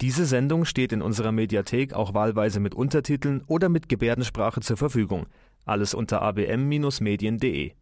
Diese 0.00 0.26
Sendung 0.26 0.66
steht 0.66 0.92
in 0.92 1.00
unserer 1.00 1.32
Mediathek 1.32 1.94
auch 1.94 2.12
wahlweise 2.12 2.60
mit 2.60 2.74
Untertiteln 2.74 3.42
oder 3.46 3.68
mit 3.68 3.88
Gebärdensprache 3.88 4.60
zur 4.60 4.76
Verfügung. 4.76 5.26
Alles 5.64 5.94
unter 5.94 6.20
abm-medien.de. 6.22 7.72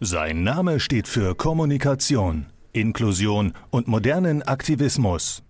Sein 0.00 0.42
Name 0.42 0.80
steht 0.80 1.08
für 1.08 1.34
Kommunikation, 1.34 2.46
Inklusion 2.72 3.54
und 3.70 3.88
modernen 3.88 4.42
Aktivismus. 4.42 5.42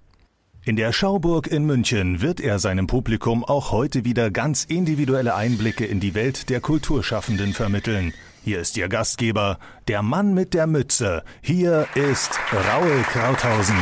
In 0.67 0.77
der 0.77 0.93
Schauburg 0.93 1.49
in 1.49 1.67
München 1.67 2.23
wird 2.23 2.41
er 2.41 2.59
seinem 2.59 2.87
Publikum 2.87 3.45
auch 3.45 3.73
heute 3.73 4.05
wieder 4.05 4.31
ganz 4.31 4.65
individuelle 4.65 5.35
Einblicke 5.35 5.85
in 5.85 6.01
die 6.01 6.15
Welt 6.15 6.49
der 6.49 6.61
Kulturschaffenden 6.61 7.53
vermitteln. 7.53 8.15
Hier 8.45 8.61
ist 8.61 8.77
Ihr 8.77 8.89
Gastgeber, 8.89 9.59
der 9.89 10.03
Mann 10.03 10.33
mit 10.33 10.55
der 10.55 10.67
Mütze. 10.67 11.23
Hier 11.43 11.87
ist 11.95 12.39
Raul 12.53 13.03
Krauthausen. 13.11 13.77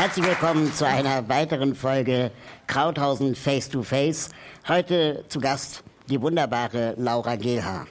Herzlich 0.00 0.24
willkommen 0.24 0.72
zu 0.72 0.86
einer 0.86 1.28
weiteren 1.28 1.74
Folge 1.74 2.30
Krauthausen 2.66 3.34
Face 3.34 3.68
to 3.68 3.82
Face. 3.82 4.30
Heute 4.66 5.26
zu 5.28 5.40
Gast 5.40 5.84
die 6.08 6.18
wunderbare 6.22 6.94
Laura 6.96 7.36
Geha. 7.36 7.86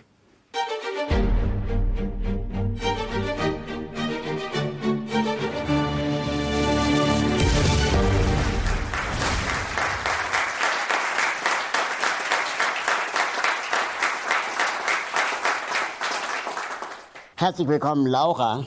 Herzlich 17.35 17.67
willkommen, 17.67 18.07
Laura. 18.07 18.65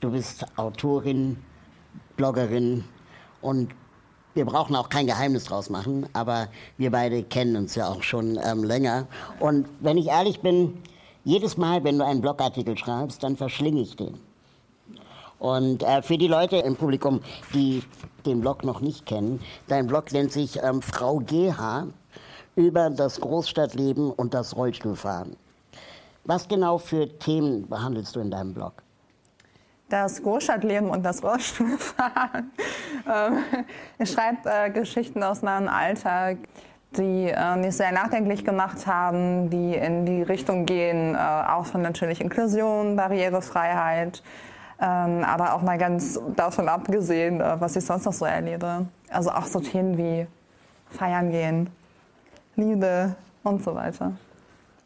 Du 0.00 0.12
bist 0.12 0.46
Autorin, 0.56 1.36
Bloggerin 2.20 2.84
und 3.40 3.70
wir 4.34 4.44
brauchen 4.44 4.76
auch 4.76 4.90
kein 4.90 5.06
Geheimnis 5.06 5.44
draus 5.44 5.70
machen, 5.70 6.06
aber 6.12 6.48
wir 6.76 6.90
beide 6.90 7.22
kennen 7.22 7.56
uns 7.56 7.74
ja 7.76 7.88
auch 7.88 8.02
schon 8.02 8.38
ähm, 8.44 8.62
länger. 8.62 9.06
Und 9.38 9.66
wenn 9.80 9.96
ich 9.96 10.08
ehrlich 10.08 10.40
bin, 10.40 10.82
jedes 11.24 11.56
Mal, 11.56 11.82
wenn 11.82 11.98
du 11.98 12.04
einen 12.04 12.20
Blogartikel 12.20 12.76
schreibst, 12.76 13.22
dann 13.22 13.38
verschlinge 13.38 13.80
ich 13.80 13.96
den. 13.96 14.20
Und 15.38 15.82
äh, 15.82 16.02
für 16.02 16.18
die 16.18 16.28
Leute 16.28 16.56
im 16.58 16.76
Publikum, 16.76 17.22
die 17.54 17.82
den 18.26 18.42
Blog 18.42 18.64
noch 18.64 18.82
nicht 18.82 19.06
kennen, 19.06 19.40
dein 19.68 19.86
Blog 19.86 20.12
nennt 20.12 20.30
sich 20.30 20.62
ähm, 20.62 20.82
Frau 20.82 21.20
GH 21.20 21.86
über 22.54 22.90
das 22.90 23.18
Großstadtleben 23.18 24.10
und 24.10 24.34
das 24.34 24.54
Rollstuhlfahren. 24.54 25.36
Was 26.24 26.46
genau 26.48 26.76
für 26.76 27.08
Themen 27.18 27.66
behandelst 27.66 28.14
du 28.14 28.20
in 28.20 28.30
deinem 28.30 28.52
Blog? 28.52 28.74
Das 29.90 30.22
Großstadtleben 30.22 30.88
und 30.88 31.02
das 31.04 31.22
Rollstuhlfahren. 31.22 32.50
Ähm, 33.08 33.38
ich 33.98 34.10
schreibe 34.10 34.38
äh, 34.44 34.70
Geschichten 34.70 35.22
aus 35.22 35.40
meinem 35.40 35.68
Alltag, 35.68 36.36
die 36.96 37.28
äh, 37.28 37.56
mich 37.56 37.74
sehr 37.74 37.92
nachdenklich 37.92 38.44
gemacht 38.44 38.86
haben, 38.86 39.48
die 39.48 39.74
in 39.74 40.04
die 40.04 40.22
Richtung 40.22 40.66
gehen, 40.66 41.14
äh, 41.14 41.18
auch 41.18 41.64
von 41.64 41.80
natürlich 41.80 42.20
Inklusion, 42.20 42.96
Barrierefreiheit, 42.96 44.22
ähm, 44.80 45.24
aber 45.24 45.54
auch 45.54 45.62
mal 45.62 45.78
ganz 45.78 46.20
davon 46.36 46.68
abgesehen, 46.68 47.40
äh, 47.40 47.58
was 47.58 47.74
ich 47.74 47.84
sonst 47.84 48.04
noch 48.04 48.12
so 48.12 48.26
erlebe. 48.26 48.86
Also 49.08 49.30
auch 49.30 49.46
so 49.46 49.60
Themen 49.60 49.96
wie 49.96 50.26
Feiern 50.90 51.30
gehen, 51.30 51.70
Liebe 52.54 53.16
und 53.42 53.64
so 53.64 53.74
weiter. 53.74 54.12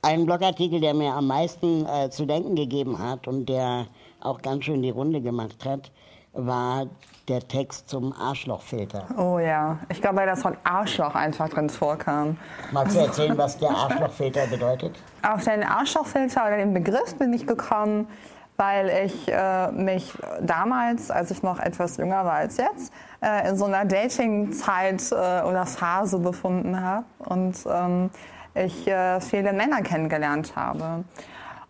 Ein 0.03 0.25
Blogartikel, 0.25 0.81
der 0.81 0.95
mir 0.95 1.13
am 1.13 1.27
meisten 1.27 1.85
äh, 1.87 2.11
zu 2.11 2.27
denken 2.27 2.55
gegeben 2.55 2.99
hat 2.99 3.27
und 3.27 3.47
der 3.49 3.87
auch 4.25 4.43
ganz 4.43 4.65
schön 4.65 4.83
die 4.83 4.91
Runde 4.91 5.21
gemacht 5.21 5.65
hat, 5.65 5.91
war 6.33 6.87
der 7.29 7.47
Text 7.47 7.89
zum 7.89 8.13
Arschlochfilter. 8.13 9.07
Oh 9.17 9.39
ja, 9.39 9.79
ich 9.89 10.01
glaube, 10.01 10.17
weil 10.17 10.27
das 10.27 10.45
Wort 10.45 10.59
Arschloch 10.65 11.15
einfach 11.15 11.49
drin 11.49 11.71
vorkam. 11.71 12.37
Magst 12.73 12.97
du 12.97 13.01
erzählen, 13.01 13.39
was 13.39 13.57
der 13.59 13.71
Arschlochfilter 13.71 14.47
bedeutet? 14.49 14.97
Auf 15.23 15.45
den 15.45 15.63
Arschlochfilter 15.63 16.47
oder 16.47 16.57
den 16.59 16.75
Begriff 16.75 17.15
bin 17.17 17.33
ich 17.33 17.47
gekommen, 17.47 18.09
weil 18.57 19.07
ich 19.07 19.29
äh, 19.29 19.73
mich 19.73 20.13
damals, 20.41 21.11
als 21.11 21.31
ich 21.31 21.43
noch 21.43 21.59
etwas 21.59 21.97
jünger 21.97 22.25
war 22.25 22.35
als 22.35 22.57
jetzt, 22.57 22.93
äh, 23.23 23.49
in 23.49 23.57
so 23.57 23.65
einer 23.65 23.85
Dating-Zeit 23.85 25.13
äh, 25.13 25.15
oder 25.43 25.67
Phase 25.67 26.19
befunden 26.19 26.81
habe. 26.81 27.05
Und 27.19 27.57
ähm, 27.67 28.11
ich 28.55 28.87
äh, 28.87 29.21
viele 29.21 29.53
Männer 29.53 29.83
kennengelernt 29.83 30.55
habe. 30.57 31.05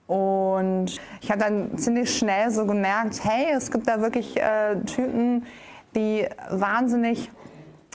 Und 0.06 1.00
ich 1.20 1.31
habe 1.31 1.41
dann 1.41 1.78
ziemlich 1.78 2.16
schnell 2.16 2.50
so 2.50 2.66
gemerkt, 2.66 3.25
hey, 3.25 3.54
es 3.56 3.70
gibt 3.70 3.88
da 3.88 4.00
wirklich 4.00 4.41
äh, 4.41 4.76
Typen, 4.84 5.47
die 5.94 6.26
wahnsinnig 6.50 7.31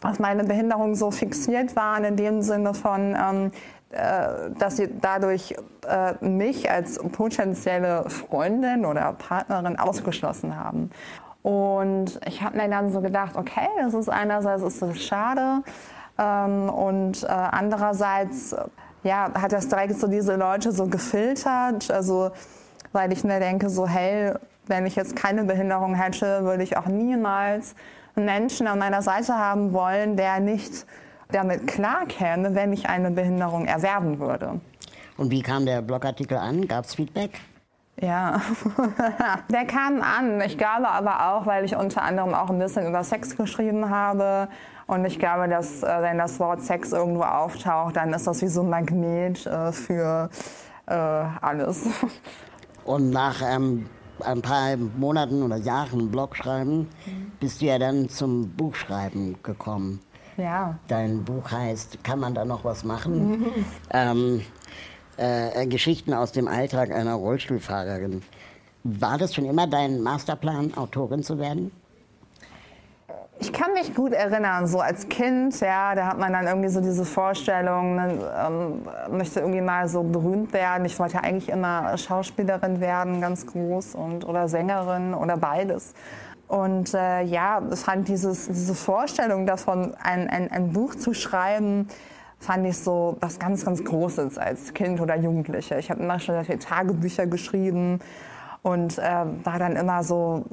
auf 0.03 0.19
meine 0.19 0.43
Behinderung 0.43 0.95
so 0.95 1.11
fixiert 1.11 1.75
waren, 1.75 2.03
in 2.05 2.15
dem 2.15 2.41
Sinne 2.41 2.73
von, 2.73 3.15
ähm, 3.15 3.51
äh, 3.91 4.51
dass 4.57 4.77
sie 4.77 4.89
dadurch 5.01 5.55
äh, 5.87 6.13
mich 6.25 6.71
als 6.71 6.99
potenzielle 7.11 8.09
Freundin 8.09 8.85
oder 8.85 9.13
Partnerin 9.13 9.77
ausgeschlossen 9.77 10.55
haben. 10.55 10.89
Und 11.41 12.19
ich 12.25 12.41
habe 12.41 12.57
mir 12.57 12.69
dann 12.69 12.91
so 12.91 13.01
gedacht, 13.01 13.35
okay, 13.35 13.67
das 13.81 13.93
ist 13.93 14.09
einerseits 14.09 14.63
ist 14.63 14.81
das 14.81 14.99
schade, 14.99 15.63
ähm, 16.19 16.69
und 16.69 17.23
äh, 17.23 17.27
andererseits 17.27 18.55
ja, 19.03 19.31
hat 19.33 19.51
das 19.51 19.67
direkt 19.67 19.99
so 19.99 20.07
diese 20.07 20.35
Leute 20.35 20.71
so 20.71 20.87
gefiltert. 20.87 21.89
Also, 21.91 22.31
weil 22.91 23.11
ich 23.13 23.23
mir 23.23 23.39
denke, 23.39 23.69
so, 23.69 23.87
hey, 23.87 24.33
wenn 24.67 24.85
ich 24.85 24.95
jetzt 24.95 25.15
keine 25.15 25.43
Behinderung 25.43 25.95
hätte, 25.95 26.43
würde 26.43 26.63
ich 26.63 26.77
auch 26.77 26.85
niemals 26.85 27.75
einen 28.15 28.25
Menschen 28.25 28.67
an 28.67 28.79
meiner 28.79 29.01
Seite 29.01 29.33
haben 29.35 29.73
wollen, 29.73 30.15
der 30.15 30.39
nicht 30.39 30.85
damit 31.31 31.67
klarkäme, 31.67 32.55
wenn 32.55 32.73
ich 32.73 32.89
eine 32.89 33.11
Behinderung 33.11 33.65
erwerben 33.65 34.19
würde. 34.19 34.59
Und 35.17 35.31
wie 35.31 35.41
kam 35.41 35.65
der 35.65 35.81
Blogartikel 35.81 36.37
an? 36.37 36.67
Gab 36.67 36.85
es 36.85 36.95
Feedback? 36.95 37.39
Ja, 38.01 38.41
der 39.51 39.65
kam 39.65 40.01
an. 40.01 40.39
Ich 40.41 40.57
glaube 40.57 40.87
aber 40.87 41.33
auch, 41.33 41.45
weil 41.45 41.65
ich 41.65 41.75
unter 41.75 42.01
anderem 42.01 42.33
auch 42.33 42.49
ein 42.49 42.57
bisschen 42.57 42.87
über 42.87 43.03
Sex 43.03 43.35
geschrieben 43.35 43.89
habe. 43.89 44.47
Und 44.89 45.05
ich 45.05 45.19
glaube, 45.19 45.47
dass 45.47 45.83
äh, 45.83 46.01
wenn 46.01 46.17
das 46.17 46.39
Wort 46.39 46.63
Sex 46.63 46.93
irgendwo 46.93 47.21
auftaucht, 47.21 47.95
dann 47.95 48.11
ist 48.11 48.25
das 48.25 48.41
wie 48.41 48.47
so 48.47 48.61
ein 48.61 48.69
Magnet 48.71 49.45
äh, 49.45 49.71
für 49.71 50.31
äh, 50.87 50.93
alles. 50.93 51.87
Und 52.85 53.11
nach 53.11 53.39
ähm, 53.47 53.85
ein 54.25 54.41
paar 54.41 54.75
Monaten 54.77 55.43
oder 55.43 55.57
Jahren 55.57 56.09
Blog 56.09 56.35
schreiben, 56.35 56.87
mhm. 57.05 57.31
bist 57.39 57.61
du 57.61 57.65
ja 57.65 57.77
dann 57.77 58.09
zum 58.09 58.49
Buchschreiben 58.49 59.35
gekommen. 59.43 59.99
Ja. 60.37 60.79
Dein 60.87 61.23
Buch 61.23 61.51
heißt 61.51 62.03
Kann 62.03 62.19
man 62.19 62.33
da 62.33 62.43
noch 62.43 62.63
was 62.63 62.83
machen? 62.83 63.29
Mhm. 63.29 63.45
Ähm, 63.91 64.41
äh, 65.17 65.67
Geschichten 65.67 66.15
aus 66.15 66.31
dem 66.31 66.47
Alltag 66.47 66.89
einer 66.89 67.13
Rollstuhlfahrerin. 67.13 68.23
War 68.83 69.19
das 69.19 69.35
schon 69.35 69.45
immer 69.45 69.67
dein 69.67 70.01
Masterplan, 70.01 70.73
Autorin 70.75 71.21
zu 71.21 71.37
werden? 71.37 71.71
Ich 73.41 73.53
kann 73.53 73.71
mich 73.71 73.95
gut 73.95 74.11
erinnern, 74.11 74.67
so 74.67 74.81
als 74.81 75.07
Kind, 75.07 75.57
ja, 75.61 75.95
da 75.95 76.07
hat 76.07 76.19
man 76.19 76.33
dann 76.33 76.45
irgendwie 76.45 76.67
so 76.67 76.81
diese 76.81 77.05
Vorstellung, 77.05 77.95
man 77.95 78.21
ähm, 78.37 79.17
möchte 79.17 79.39
irgendwie 79.39 79.61
mal 79.61 79.87
so 79.87 80.03
berühmt 80.03 80.51
werden. 80.51 80.83
Ich 80.83 80.99
wollte 80.99 81.23
eigentlich 81.23 81.47
immer 81.47 81.97
Schauspielerin 81.97 82.81
werden, 82.81 83.21
ganz 83.21 83.47
groß, 83.47 83.95
und, 83.95 84.27
oder 84.27 84.49
Sängerin 84.49 85.13
oder 85.13 85.37
beides. 85.37 85.93
Und 86.49 86.93
äh, 86.93 87.21
ja, 87.21 87.61
fand 87.75 88.09
dieses, 88.09 88.47
diese 88.47 88.75
Vorstellung 88.75 89.45
davon, 89.45 89.93
ein, 90.03 90.29
ein, 90.29 90.51
ein 90.51 90.73
Buch 90.73 90.95
zu 90.95 91.13
schreiben, 91.13 91.87
fand 92.39 92.67
ich 92.67 92.77
so 92.77 93.15
was 93.21 93.39
ganz, 93.39 93.63
ganz 93.63 93.85
Großes 93.85 94.37
als 94.37 94.73
Kind 94.73 94.99
oder 94.99 95.15
Jugendliche. 95.15 95.79
Ich 95.79 95.89
habe 95.89 96.01
immer 96.01 96.19
schon 96.19 96.35
sehr 96.35 96.43
viele 96.43 96.59
Tagebücher 96.59 97.25
geschrieben 97.25 97.99
und 98.63 98.97
äh, 98.97 99.25
war 99.43 99.59
dann 99.59 99.77
immer 99.77 100.03
so, 100.03 100.43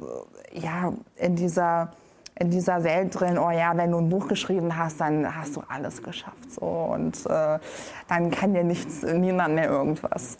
ja, 0.53 0.93
in 1.17 1.35
dieser, 1.35 1.91
in 2.39 2.51
dieser 2.51 2.83
Welt 2.83 3.19
drin, 3.19 3.37
oh 3.37 3.49
ja, 3.49 3.75
wenn 3.75 3.91
du 3.91 3.97
ein 3.97 4.09
Buch 4.09 4.27
geschrieben 4.27 4.77
hast, 4.77 5.01
dann 5.01 5.35
hast 5.35 5.55
du 5.55 5.63
alles 5.67 6.03
geschafft. 6.03 6.51
So, 6.51 6.65
und 6.65 7.25
äh, 7.25 7.59
dann 8.07 8.31
kann 8.31 8.53
dir 8.53 8.63
nichts, 8.63 9.03
niemand 9.03 9.55
mehr 9.55 9.69
irgendwas. 9.69 10.37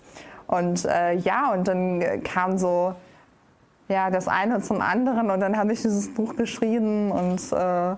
Und 0.47 0.85
äh, 0.85 1.13
ja, 1.13 1.51
und 1.51 1.67
dann 1.67 2.23
kam 2.23 2.57
so 2.57 2.95
ja, 3.87 4.09
das 4.09 4.27
eine 4.27 4.61
zum 4.61 4.81
anderen 4.81 5.31
und 5.31 5.39
dann 5.39 5.57
habe 5.57 5.73
ich 5.73 5.81
dieses 5.81 6.13
Buch 6.13 6.35
geschrieben 6.35 7.11
und 7.11 7.41
äh, 7.51 7.95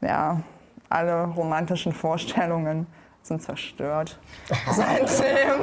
ja, 0.00 0.40
alle 0.88 1.24
romantischen 1.24 1.92
Vorstellungen 1.92 2.86
sind 3.22 3.42
zerstört 3.42 4.18
seitdem. 4.70 5.60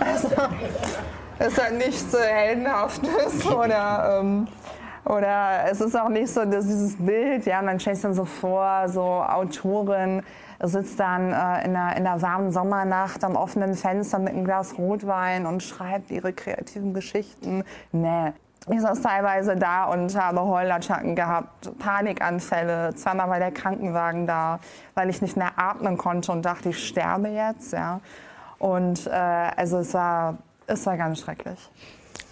also, 0.00 0.28
es 1.38 1.60
hat 1.60 1.72
nichts 1.74 2.16
Heldenhaftes 2.16 3.46
oder, 3.46 4.20
ähm, 4.20 4.46
oder 5.04 5.64
es 5.70 5.80
ist 5.80 5.98
auch 5.98 6.08
nicht 6.08 6.28
so 6.28 6.44
dass 6.44 6.66
dieses 6.66 6.96
Bild, 6.96 7.46
ja, 7.46 7.60
man 7.62 7.80
stellt 7.80 7.96
sich 7.96 8.02
dann 8.02 8.14
so 8.14 8.24
vor, 8.24 8.88
so 8.88 9.02
Autorin 9.02 10.22
sitzt 10.62 11.00
dann 11.00 11.32
äh, 11.32 11.64
in, 11.64 11.76
einer, 11.76 11.96
in 11.96 12.06
einer 12.06 12.22
warmen 12.22 12.52
Sommernacht 12.52 13.24
am 13.24 13.36
offenen 13.36 13.74
Fenster 13.74 14.18
mit 14.18 14.32
einem 14.32 14.44
Glas 14.44 14.78
Rotwein 14.78 15.46
und 15.46 15.62
schreibt 15.62 16.10
ihre 16.10 16.32
kreativen 16.32 16.94
Geschichten. 16.94 17.64
Nee, 17.90 18.32
ich 18.68 18.80
saß 18.80 19.02
teilweise 19.02 19.56
da 19.56 19.86
und 19.86 20.16
habe 20.16 20.40
Heulattacken 20.40 21.16
gehabt, 21.16 21.76
Panikanfälle. 21.80 22.94
Zweimal 22.94 23.28
war 23.28 23.38
der 23.40 23.50
Krankenwagen 23.50 24.26
da, 24.26 24.60
weil 24.94 25.10
ich 25.10 25.20
nicht 25.20 25.36
mehr 25.36 25.52
atmen 25.56 25.96
konnte 25.96 26.30
und 26.30 26.42
dachte, 26.42 26.68
ich 26.68 26.86
sterbe 26.86 27.28
jetzt. 27.28 27.72
Ja. 27.72 28.00
Und 28.58 29.08
äh, 29.08 29.10
also 29.10 29.78
es 29.78 29.92
war, 29.94 30.38
es 30.68 30.86
war 30.86 30.96
ganz 30.96 31.18
schrecklich. 31.18 31.70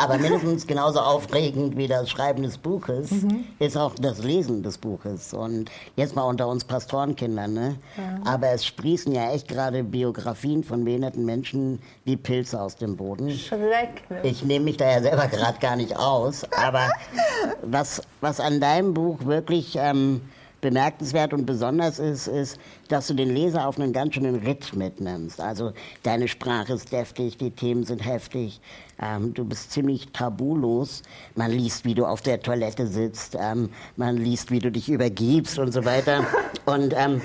Aber 0.01 0.19
mindestens 0.19 0.67
genauso 0.67 1.01
aufregend 1.01 1.77
wie 1.77 1.87
das 1.87 2.09
Schreiben 2.09 2.43
des 2.43 2.57
Buches 2.59 3.11
mhm. 3.11 3.45
ist 3.59 3.77
auch 3.77 3.95
das 3.95 4.23
Lesen 4.23 4.63
des 4.63 4.79
Buches. 4.79 5.35
Und 5.35 5.71
jetzt 5.97 6.17
mal 6.17 6.23
unter 6.23 6.49
uns 6.49 6.65
Pastorenkindern, 6.65 7.53
ne? 7.53 7.77
Ja. 7.97 8.33
Aber 8.33 8.49
es 8.49 8.65
sprießen 8.65 9.13
ja 9.13 9.31
echt 9.31 9.49
gerade 9.49 9.85
Biografien 9.85 10.65
von 10.65 10.85
behinderten 10.85 11.25
Menschen 11.25 11.81
wie 12.05 12.17
Pilze 12.17 12.61
aus 12.61 12.77
dem 12.77 12.97
Boden. 12.97 13.31
Schrecklich. 13.31 14.25
Ich 14.25 14.45
nehme 14.45 14.65
mich 14.65 14.79
da 14.79 14.91
ja 14.91 15.03
selber 15.03 15.27
gerade 15.27 15.59
gar 15.59 15.77
nicht 15.77 15.97
aus. 15.97 16.45
Aber 16.53 16.89
was, 17.63 18.03
was 18.21 18.41
an 18.41 18.61
deinem 18.61 18.95
Buch 18.95 19.25
wirklich 19.25 19.77
ähm, 19.79 20.23
bemerkenswert 20.61 21.33
und 21.33 21.47
besonders 21.47 21.99
ist, 21.99 22.27
ist, 22.27 22.59
dass 22.89 23.07
du 23.07 23.15
den 23.15 23.31
Leser 23.31 23.67
auf 23.67 23.79
einen 23.79 23.93
ganz 23.93 24.15
schönen 24.15 24.37
Ritt 24.37 24.75
mitnimmst. 24.75 25.41
Also 25.41 25.73
deine 26.03 26.29
Sprache 26.29 26.75
ist 26.75 26.93
deftig, 26.93 27.39
die 27.39 27.51
Themen 27.51 27.85
sind 27.85 28.05
heftig, 28.05 28.61
ähm, 29.01 29.33
du 29.35 29.45
bist 29.45 29.73
ziemlich 29.73 30.13
tabulos. 30.13 31.03
Man 31.35 31.51
liest, 31.51 31.85
wie 31.85 31.95
du 31.95 32.07
auf 32.07 32.21
der 32.21 32.41
Toilette 32.41 32.87
sitzt, 32.87 33.37
ähm, 33.41 33.71
man 33.97 34.17
liest, 34.17 34.51
wie 34.51 34.59
du 34.59 34.71
dich 34.71 34.89
übergibst 34.89 35.59
und 35.59 35.73
so 35.73 35.85
weiter. 35.85 36.25
Und 36.67 36.95
ähm, 36.97 37.23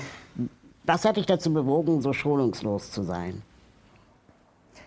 was 0.84 1.04
hat 1.04 1.16
dich 1.16 1.26
dazu 1.26 1.52
bewogen, 1.52 2.00
so 2.00 2.12
schonungslos 2.12 2.90
zu 2.90 3.02
sein? 3.02 3.42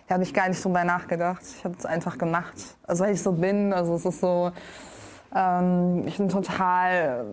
Da 0.08 0.14
habe 0.14 0.24
ich 0.24 0.34
gar 0.34 0.48
nicht 0.48 0.64
drüber 0.64 0.82
nachgedacht. 0.82 1.42
Ich 1.56 1.64
habe 1.64 1.76
es 1.78 1.86
einfach 1.86 2.18
gemacht. 2.18 2.54
Also 2.82 3.04
weil 3.04 3.14
ich 3.14 3.22
so 3.22 3.32
bin, 3.32 3.72
also 3.72 3.94
es 3.94 4.04
ist 4.04 4.20
so, 4.20 4.50
ähm, 5.34 6.04
ich 6.06 6.16
bin 6.16 6.28
total 6.28 7.24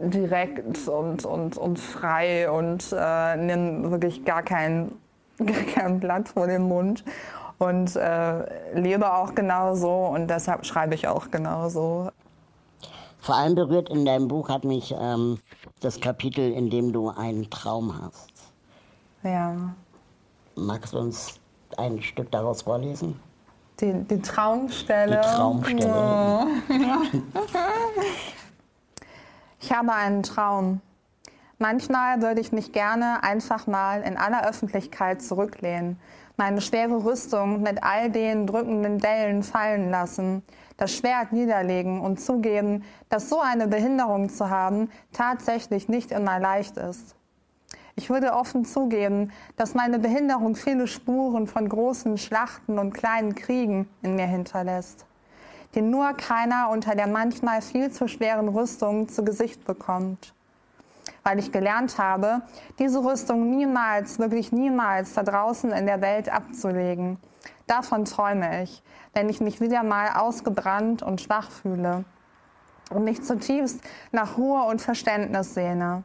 direkt 0.00 0.88
und, 0.88 1.24
und, 1.24 1.56
und 1.56 1.78
frei 1.78 2.50
und 2.50 2.84
äh, 2.92 3.36
nehme 3.36 3.90
wirklich 3.90 4.24
gar 4.24 4.42
kein, 4.42 4.92
gar 5.38 5.62
kein 5.74 6.00
Blatt 6.00 6.28
vor 6.28 6.46
den 6.46 6.62
Mund 6.62 7.04
und 7.58 7.96
äh, 7.96 8.78
lebe 8.78 9.12
auch 9.12 9.34
genauso 9.34 10.06
und 10.06 10.28
deshalb 10.28 10.66
schreibe 10.66 10.94
ich 10.94 11.08
auch 11.08 11.30
genauso. 11.30 12.10
Vor 13.18 13.34
allem 13.34 13.54
berührt 13.54 13.88
in 13.88 14.04
deinem 14.04 14.28
Buch 14.28 14.48
hat 14.48 14.64
mich 14.64 14.94
ähm, 14.96 15.38
das 15.80 16.00
Kapitel, 16.00 16.52
in 16.52 16.70
dem 16.70 16.92
du 16.92 17.08
einen 17.08 17.50
Traum 17.50 18.00
hast. 18.00 18.30
Ja. 19.24 19.74
Magst 20.54 20.94
du 20.94 20.98
uns 20.98 21.40
ein 21.76 22.00
Stück 22.02 22.30
daraus 22.30 22.62
vorlesen? 22.62 23.18
Die, 23.80 23.92
die 23.92 24.22
Traumstelle. 24.22 25.20
Die 25.22 25.36
Traumstelle. 25.36 25.92
Oh. 25.92 26.46
Ich 29.58 29.72
habe 29.72 29.92
einen 29.92 30.22
Traum. 30.22 30.80
Manchmal 31.58 32.20
würde 32.20 32.42
ich 32.42 32.52
mich 32.52 32.72
gerne 32.72 33.22
einfach 33.22 33.66
mal 33.66 34.02
in 34.02 34.18
aller 34.18 34.46
Öffentlichkeit 34.46 35.22
zurücklehnen, 35.22 35.98
meine 36.36 36.60
schwere 36.60 37.02
Rüstung 37.02 37.62
mit 37.62 37.82
all 37.82 38.10
den 38.10 38.46
drückenden 38.46 38.98
Dellen 38.98 39.42
fallen 39.42 39.90
lassen, 39.90 40.42
das 40.76 40.92
Schwert 40.92 41.32
niederlegen 41.32 42.02
und 42.02 42.20
zugeben, 42.20 42.84
dass 43.08 43.30
so 43.30 43.40
eine 43.40 43.66
Behinderung 43.68 44.28
zu 44.28 44.50
haben 44.50 44.90
tatsächlich 45.12 45.88
nicht 45.88 46.12
immer 46.12 46.38
leicht 46.38 46.76
ist. 46.76 47.16
Ich 47.94 48.10
würde 48.10 48.34
offen 48.34 48.66
zugeben, 48.66 49.32
dass 49.56 49.72
meine 49.72 49.98
Behinderung 49.98 50.54
viele 50.54 50.86
Spuren 50.86 51.46
von 51.46 51.66
großen 51.66 52.18
Schlachten 52.18 52.78
und 52.78 52.92
kleinen 52.92 53.34
Kriegen 53.34 53.88
in 54.02 54.16
mir 54.16 54.26
hinterlässt 54.26 55.06
den 55.76 55.90
nur 55.90 56.14
keiner 56.14 56.70
unter 56.70 56.94
der 56.94 57.06
manchmal 57.06 57.60
viel 57.60 57.92
zu 57.92 58.08
schweren 58.08 58.48
Rüstung 58.48 59.08
zu 59.08 59.24
Gesicht 59.24 59.64
bekommt. 59.66 60.32
Weil 61.22 61.38
ich 61.38 61.52
gelernt 61.52 61.98
habe, 61.98 62.42
diese 62.78 63.04
Rüstung 63.04 63.50
niemals, 63.50 64.18
wirklich 64.18 64.52
niemals 64.52 65.12
da 65.14 65.22
draußen 65.22 65.70
in 65.72 65.86
der 65.86 66.00
Welt 66.00 66.32
abzulegen. 66.32 67.18
Davon 67.66 68.04
träume 68.04 68.62
ich, 68.62 68.82
wenn 69.12 69.28
ich 69.28 69.40
mich 69.40 69.60
wieder 69.60 69.82
mal 69.82 70.16
ausgebrannt 70.16 71.02
und 71.02 71.20
schwach 71.20 71.50
fühle 71.50 72.04
und 72.90 73.04
mich 73.04 73.22
zutiefst 73.22 73.80
nach 74.12 74.38
Ruhe 74.38 74.62
und 74.62 74.80
Verständnis 74.80 75.54
sehne. 75.54 76.04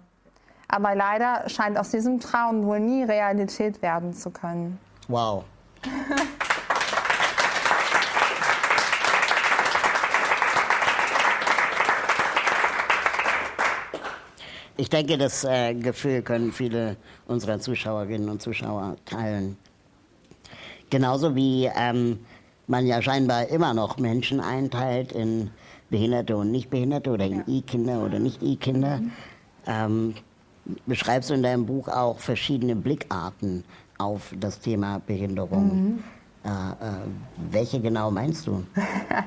Aber 0.67 0.95
leider 0.95 1.47
scheint 1.49 1.77
aus 1.77 1.91
diesem 1.91 2.19
Traum 2.19 2.65
wohl 2.65 2.79
nie 2.79 3.03
Realität 3.03 3.81
werden 3.81 4.13
zu 4.13 4.31
können. 4.31 4.79
Wow. 5.07 5.43
Ich 14.77 14.89
denke, 14.89 15.17
das 15.17 15.43
äh, 15.43 15.73
Gefühl 15.73 16.21
können 16.21 16.51
viele 16.51 16.97
unserer 17.27 17.59
Zuschauerinnen 17.59 18.29
und 18.29 18.41
Zuschauer 18.41 18.95
teilen. 19.05 19.57
Genauso 20.89 21.35
wie 21.35 21.69
ähm, 21.75 22.19
man 22.67 22.85
ja 22.85 23.01
scheinbar 23.01 23.47
immer 23.47 23.73
noch 23.73 23.97
Menschen 23.97 24.39
einteilt 24.39 25.11
in 25.11 25.51
Behinderte 25.89 26.37
und 26.37 26.51
Nichtbehinderte 26.51 27.11
oder 27.11 27.25
in 27.25 27.43
I-Kinder 27.47 28.03
oder 28.03 28.19
Nicht-I-Kinder. 28.19 28.97
Mhm. 28.97 29.11
Ähm, 29.67 30.15
beschreibst 30.85 31.29
du 31.29 31.33
in 31.33 31.43
deinem 31.43 31.65
Buch 31.65 31.87
auch 31.87 32.19
verschiedene 32.19 32.75
Blickarten 32.75 33.63
auf 33.97 34.33
das 34.39 34.59
Thema 34.59 34.99
Behinderung. 35.05 35.65
Mhm. 35.65 36.03
Äh, 36.43 36.49
äh, 36.49 37.51
welche 37.51 37.79
genau 37.79 38.09
meinst 38.09 38.47
du? 38.47 38.65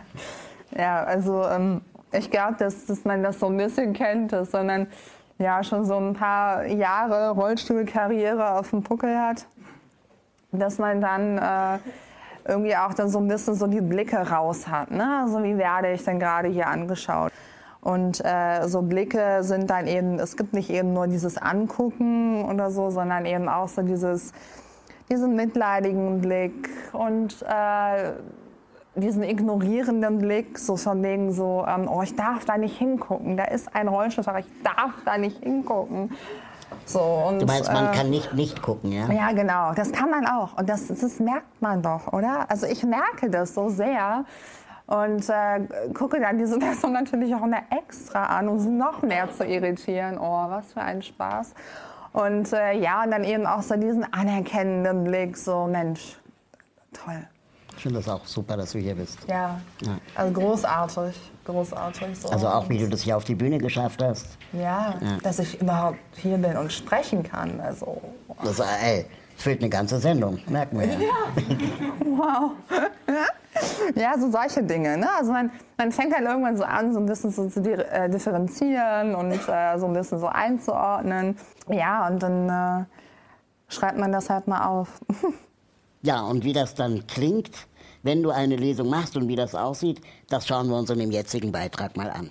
ja, 0.77 1.05
also 1.05 1.45
ähm, 1.45 1.81
ich 2.13 2.31
glaube, 2.31 2.57
dass, 2.59 2.87
dass 2.87 3.05
man 3.05 3.23
das 3.23 3.39
so 3.41 3.47
ein 3.47 3.57
bisschen 3.57 3.93
kennt, 3.93 4.33
dass, 4.33 4.51
sondern 4.51 4.87
ja 5.39 5.63
schon 5.63 5.85
so 5.85 5.97
ein 5.97 6.15
paar 6.15 6.65
Jahre 6.67 7.31
Rollstuhlkarriere 7.31 8.53
auf 8.53 8.71
dem 8.71 8.83
Puckel 8.83 9.19
hat, 9.19 9.47
dass 10.53 10.79
man 10.79 11.01
dann 11.01 11.39
äh, 11.39 11.79
irgendwie 12.47 12.77
auch 12.77 12.95
dann 12.95 13.09
so 13.09 13.19
ein 13.19 13.29
bisschen 13.29 13.55
so 13.55 13.67
die 13.67 13.81
Blicke 13.81 14.17
raus 14.17 14.69
hat. 14.69 14.91
Ne? 14.91 15.23
Also 15.23 15.43
wie 15.43 15.57
werde 15.57 15.93
ich 15.93 16.05
denn 16.05 16.19
gerade 16.19 16.49
hier 16.49 16.69
angeschaut? 16.69 17.33
Und 17.81 18.25
äh, 18.25 18.67
so 18.67 18.81
Blicke 18.81 19.43
sind 19.43 19.69
dann 19.69 19.87
eben, 19.87 20.19
es 20.19 20.37
gibt 20.37 20.55
nicht 20.55 20.71
eben 20.71 20.95
nur 20.95 21.07
dieses 21.07 21.37
Angucken 21.37 22.45
oder 22.45 22.71
so, 22.71 22.89
sondern 22.89 23.27
eben 23.27 23.49
auch 23.49 23.69
so 23.69 23.83
dieses, 23.83 24.33
diesen 25.11 25.37
mitleidigen 25.37 26.23
Blick 26.23 26.71
und 26.93 27.43
äh, 27.43 28.13
diesen 28.97 29.23
ignorierenden 29.23 30.19
Blick, 30.19 30.59
so 30.59 30.77
von 30.77 31.03
wegen 31.03 31.33
so, 31.33 31.65
ähm, 31.67 31.89
oh, 31.89 32.03
ich 32.03 32.15
darf 32.15 32.45
da 32.45 32.57
nicht 32.57 32.79
hingucken, 32.79 33.37
da 33.37 33.45
ist 33.45 33.75
ein 33.75 33.89
Rollstuhlfahrer, 33.89 34.41
ich 34.41 34.63
darf 34.63 34.95
da 35.05 35.19
nicht 35.19 35.43
hingucken. 35.43 36.11
So, 36.87 37.01
und, 37.01 37.41
du 37.41 37.47
meinst, 37.47 37.73
man 37.73 37.93
äh, 37.93 37.97
kann 37.97 38.11
nicht 38.11 38.35
nicht 38.35 38.63
gucken, 38.63 38.93
ja? 38.93 39.11
Ja, 39.11 39.33
genau, 39.33 39.73
das 39.75 39.93
kann 39.93 40.11
man 40.11 40.27
auch. 40.27 40.57
Und 40.59 40.69
das, 40.69 40.89
das 40.89 41.19
merkt 41.19 41.61
man 41.61 41.83
doch, 41.83 42.13
oder? 42.13 42.51
Also 42.51 42.67
ich 42.67 42.83
merke 42.83 43.31
das 43.31 43.55
so 43.55 43.69
sehr 43.69 44.25
und 44.87 45.29
äh, 45.29 45.93
gucke 45.95 46.21
dann 46.21 46.39
diese 46.39 46.59
Person 46.61 46.93
natürlich 46.93 47.35
auch 47.35 47.45
immer 47.45 47.63
extra 47.71 48.27
an, 48.27 48.49
um 48.49 48.59
sie 48.59 48.71
noch 48.71 49.03
mehr 49.03 49.31
zu 49.31 49.45
irritieren. 49.45 50.19
Oh, 50.19 50.51
was 50.51 50.73
für 50.73 50.81
ein 50.81 51.03
Spaß. 51.03 51.55
Und 52.13 52.53
äh, 52.53 52.75
ja, 52.79 53.03
und 53.03 53.11
dann 53.11 53.25
eben 53.25 53.47
auch 53.47 53.63
so 53.63 53.77
diesen 53.77 54.05
anerkennenden 54.13 55.05
Blick, 55.05 55.37
so 55.37 55.67
Mensch, 55.67 56.17
toll. 56.93 57.27
Ich 57.77 57.83
finde 57.83 57.99
das 57.99 58.09
auch 58.09 58.25
super, 58.27 58.57
dass 58.57 58.73
du 58.73 58.79
hier 58.79 58.95
bist. 58.95 59.19
Ja, 59.29 59.61
ja. 59.83 59.99
also 60.15 60.33
großartig, 60.33 61.17
großartig. 61.45 62.19
So. 62.19 62.29
Also 62.29 62.49
auch, 62.49 62.69
wie 62.69 62.79
du 62.79 62.89
das 62.89 63.03
hier 63.03 63.17
auf 63.17 63.25
die 63.25 63.35
Bühne 63.35 63.59
geschafft 63.59 64.03
hast. 64.03 64.39
Ja, 64.53 64.95
ja, 65.01 65.19
dass 65.23 65.39
ich 65.39 65.61
überhaupt 65.61 65.99
hier 66.17 66.39
bin 66.39 66.57
und 66.57 66.73
sprechen 66.73 67.23
kann. 67.23 67.61
Also, 67.61 68.01
das, 68.43 68.61
ey, 68.61 69.07
füllt 69.37 69.61
eine 69.61 69.69
ganze 69.69 69.99
Sendung, 69.99 70.39
merken 70.47 70.79
wir 70.79 70.87
ja. 70.87 70.99
ja. 71.01 71.11
wow. 72.01 72.53
Ja, 73.95 74.19
so 74.19 74.31
solche 74.31 74.63
Dinge. 74.63 74.97
Ne? 74.99 75.07
Also 75.17 75.33
man, 75.33 75.51
man 75.77 75.93
fängt 75.93 76.13
dann 76.13 76.25
irgendwann 76.25 76.57
so 76.57 76.65
an, 76.65 76.93
so 76.93 76.99
ein 76.99 77.07
bisschen 77.07 77.31
so 77.31 77.49
zu 77.49 77.61
äh, 77.61 78.09
differenzieren 78.09 79.15
und 79.15 79.33
äh, 79.49 79.79
so 79.79 79.87
ein 79.87 79.93
bisschen 79.93 80.19
so 80.19 80.27
einzuordnen. 80.27 81.37
Ja, 81.69 82.09
und 82.09 82.23
dann 82.23 82.49
äh, 82.49 82.85
schreibt 83.69 83.99
man 83.99 84.13
das 84.13 84.31
halt 84.31 84.49
mal 84.49 84.67
auf. 84.67 85.01
Ja, 86.07 86.21
und 86.21 86.45
wie 86.45 86.53
das 86.53 86.75
dann 86.75 87.07
klingt, 87.07 87.67
wenn 88.03 88.23
du 88.23 88.29
eine 88.29 88.57
Lesung 88.57 88.91
machst 88.91 89.17
und 89.17 89.27
wie 89.27 89.37
das 89.37 89.55
aussieht, 89.55 90.03
das 90.29 90.47
schauen 90.47 90.69
wir 90.69 90.77
uns 90.77 90.91
in 90.91 90.99
dem 90.99 91.11
jetzigen 91.11 91.51
Beitrag 91.51 91.97
mal 91.97 92.11
an. 92.11 92.31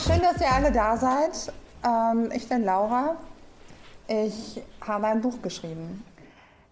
Schön, 0.00 0.22
dass 0.22 0.40
ihr 0.40 0.52
alle 0.52 0.70
da 0.70 0.96
seid. 0.96 1.52
Ähm, 1.84 2.30
ich 2.32 2.48
bin 2.48 2.64
Laura. 2.64 3.16
Ich 4.06 4.62
habe 4.80 5.08
ein 5.08 5.20
Buch 5.20 5.42
geschrieben. 5.42 6.04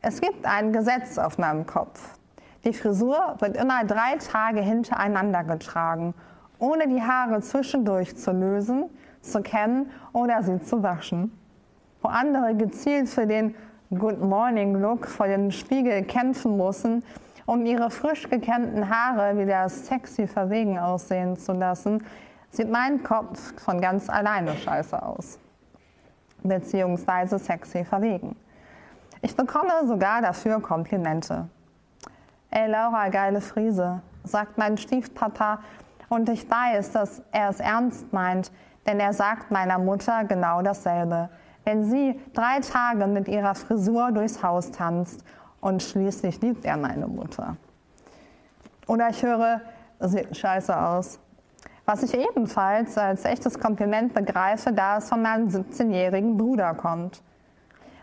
Es 0.04 0.20
gibt 0.20 0.46
ein 0.46 0.72
Gesetz 0.72 1.16
auf 1.16 1.38
meinem 1.38 1.64
Kopf. 1.64 2.18
Die 2.64 2.72
Frisur 2.72 3.36
wird 3.38 3.56
immer 3.56 3.84
drei 3.84 4.16
Tage 4.16 4.60
hintereinander 4.60 5.44
getragen, 5.44 6.12
ohne 6.58 6.88
die 6.88 7.00
Haare 7.00 7.40
zwischendurch 7.40 8.16
zu 8.16 8.32
lösen, 8.32 8.90
zu 9.20 9.42
kämmen 9.42 9.92
oder 10.12 10.42
sie 10.42 10.60
zu 10.60 10.82
waschen. 10.82 11.30
Wo 12.00 12.08
andere 12.08 12.56
gezielt 12.56 13.08
für 13.10 13.28
den 13.28 13.54
Good 13.90 14.20
Morning 14.20 14.74
Look 14.74 15.06
vor 15.06 15.28
dem 15.28 15.52
Spiegel 15.52 16.02
kämpfen 16.02 16.56
müssen, 16.56 17.04
um 17.46 17.64
ihre 17.64 17.88
frisch 17.88 18.28
gekämmten 18.28 18.88
Haare 18.88 19.38
wieder 19.38 19.68
sexy 19.68 20.26
verwegen 20.26 20.80
aussehen 20.80 21.36
zu 21.36 21.52
lassen, 21.52 22.02
sieht 22.50 22.68
mein 22.68 23.04
Kopf 23.04 23.54
von 23.62 23.80
ganz 23.80 24.10
alleine 24.10 24.56
scheiße 24.56 25.00
aus. 25.00 25.38
Beziehungsweise 26.42 27.38
sexy 27.38 27.84
verwegen. 27.84 28.34
Ich 29.24 29.36
bekomme 29.36 29.86
sogar 29.86 30.20
dafür 30.20 30.60
Komplimente. 30.60 31.48
Ey 32.50 32.68
Laura, 32.68 33.08
geile 33.08 33.40
Friese, 33.40 34.02
sagt 34.24 34.58
mein 34.58 34.76
Stiefpapa 34.76 35.60
und 36.08 36.28
ich 36.28 36.50
weiß, 36.50 36.90
dass 36.90 37.22
er 37.30 37.50
es 37.50 37.60
ernst 37.60 38.12
meint, 38.12 38.50
denn 38.84 38.98
er 38.98 39.12
sagt 39.12 39.52
meiner 39.52 39.78
Mutter 39.78 40.24
genau 40.24 40.60
dasselbe. 40.60 41.28
Wenn 41.64 41.84
sie 41.84 42.20
drei 42.34 42.58
Tage 42.58 43.06
mit 43.06 43.28
ihrer 43.28 43.54
Frisur 43.54 44.10
durchs 44.10 44.42
Haus 44.42 44.72
tanzt 44.72 45.24
und 45.60 45.84
schließlich 45.84 46.40
liebt 46.40 46.64
er 46.64 46.76
meine 46.76 47.06
Mutter. 47.06 47.56
Oder 48.88 49.08
ich 49.08 49.22
höre, 49.22 49.60
sieht 50.00 50.36
scheiße 50.36 50.76
aus. 50.76 51.20
Was 51.84 52.02
ich 52.02 52.12
ebenfalls 52.12 52.98
als 52.98 53.24
echtes 53.24 53.60
Kompliment 53.60 54.14
begreife, 54.14 54.72
da 54.72 54.98
es 54.98 55.08
von 55.08 55.22
meinem 55.22 55.46
17-jährigen 55.46 56.36
Bruder 56.36 56.74
kommt. 56.74 57.22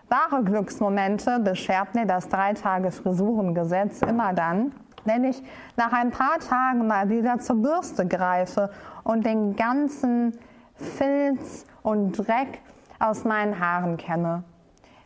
Wahre 0.09 0.43
Glücksmomente 0.43 1.39
beschert 1.39 1.93
mir 1.93 2.07
das 2.07 2.29
drei 2.29 2.53
Tage 2.53 2.89
Frisurengesetz 2.89 4.01
immer 4.01 4.33
dann, 4.33 4.71
wenn 5.05 5.23
ich 5.23 5.41
nach 5.77 5.93
ein 5.93 6.09
paar 6.09 6.39
Tagen 6.39 6.87
mal 6.87 7.09
wieder 7.09 7.37
zur 7.37 7.57
Bürste 7.57 8.07
greife 8.07 8.71
und 9.03 9.23
den 9.23 9.55
ganzen 9.55 10.35
Filz 10.73 11.65
und 11.83 12.13
Dreck 12.13 12.61
aus 12.97 13.23
meinen 13.23 13.59
Haaren 13.59 13.97
kenne. 13.97 14.43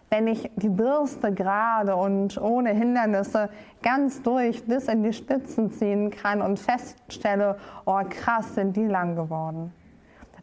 Wenn 0.09 0.27
ich 0.27 0.49
die 0.55 0.69
Bürste 0.69 1.33
gerade 1.33 1.97
und 1.97 2.39
ohne 2.39 2.69
Hindernisse 2.69 3.49
ganz 3.81 4.21
durch 4.21 4.65
bis 4.65 4.87
in 4.87 5.03
die 5.03 5.11
Spitzen 5.11 5.71
ziehen 5.73 6.11
kann 6.11 6.41
und 6.41 6.59
feststelle, 6.59 7.57
oh 7.83 7.99
krass, 8.09 8.55
sind 8.55 8.77
die 8.77 8.85
lang 8.85 9.17
geworden. 9.17 9.73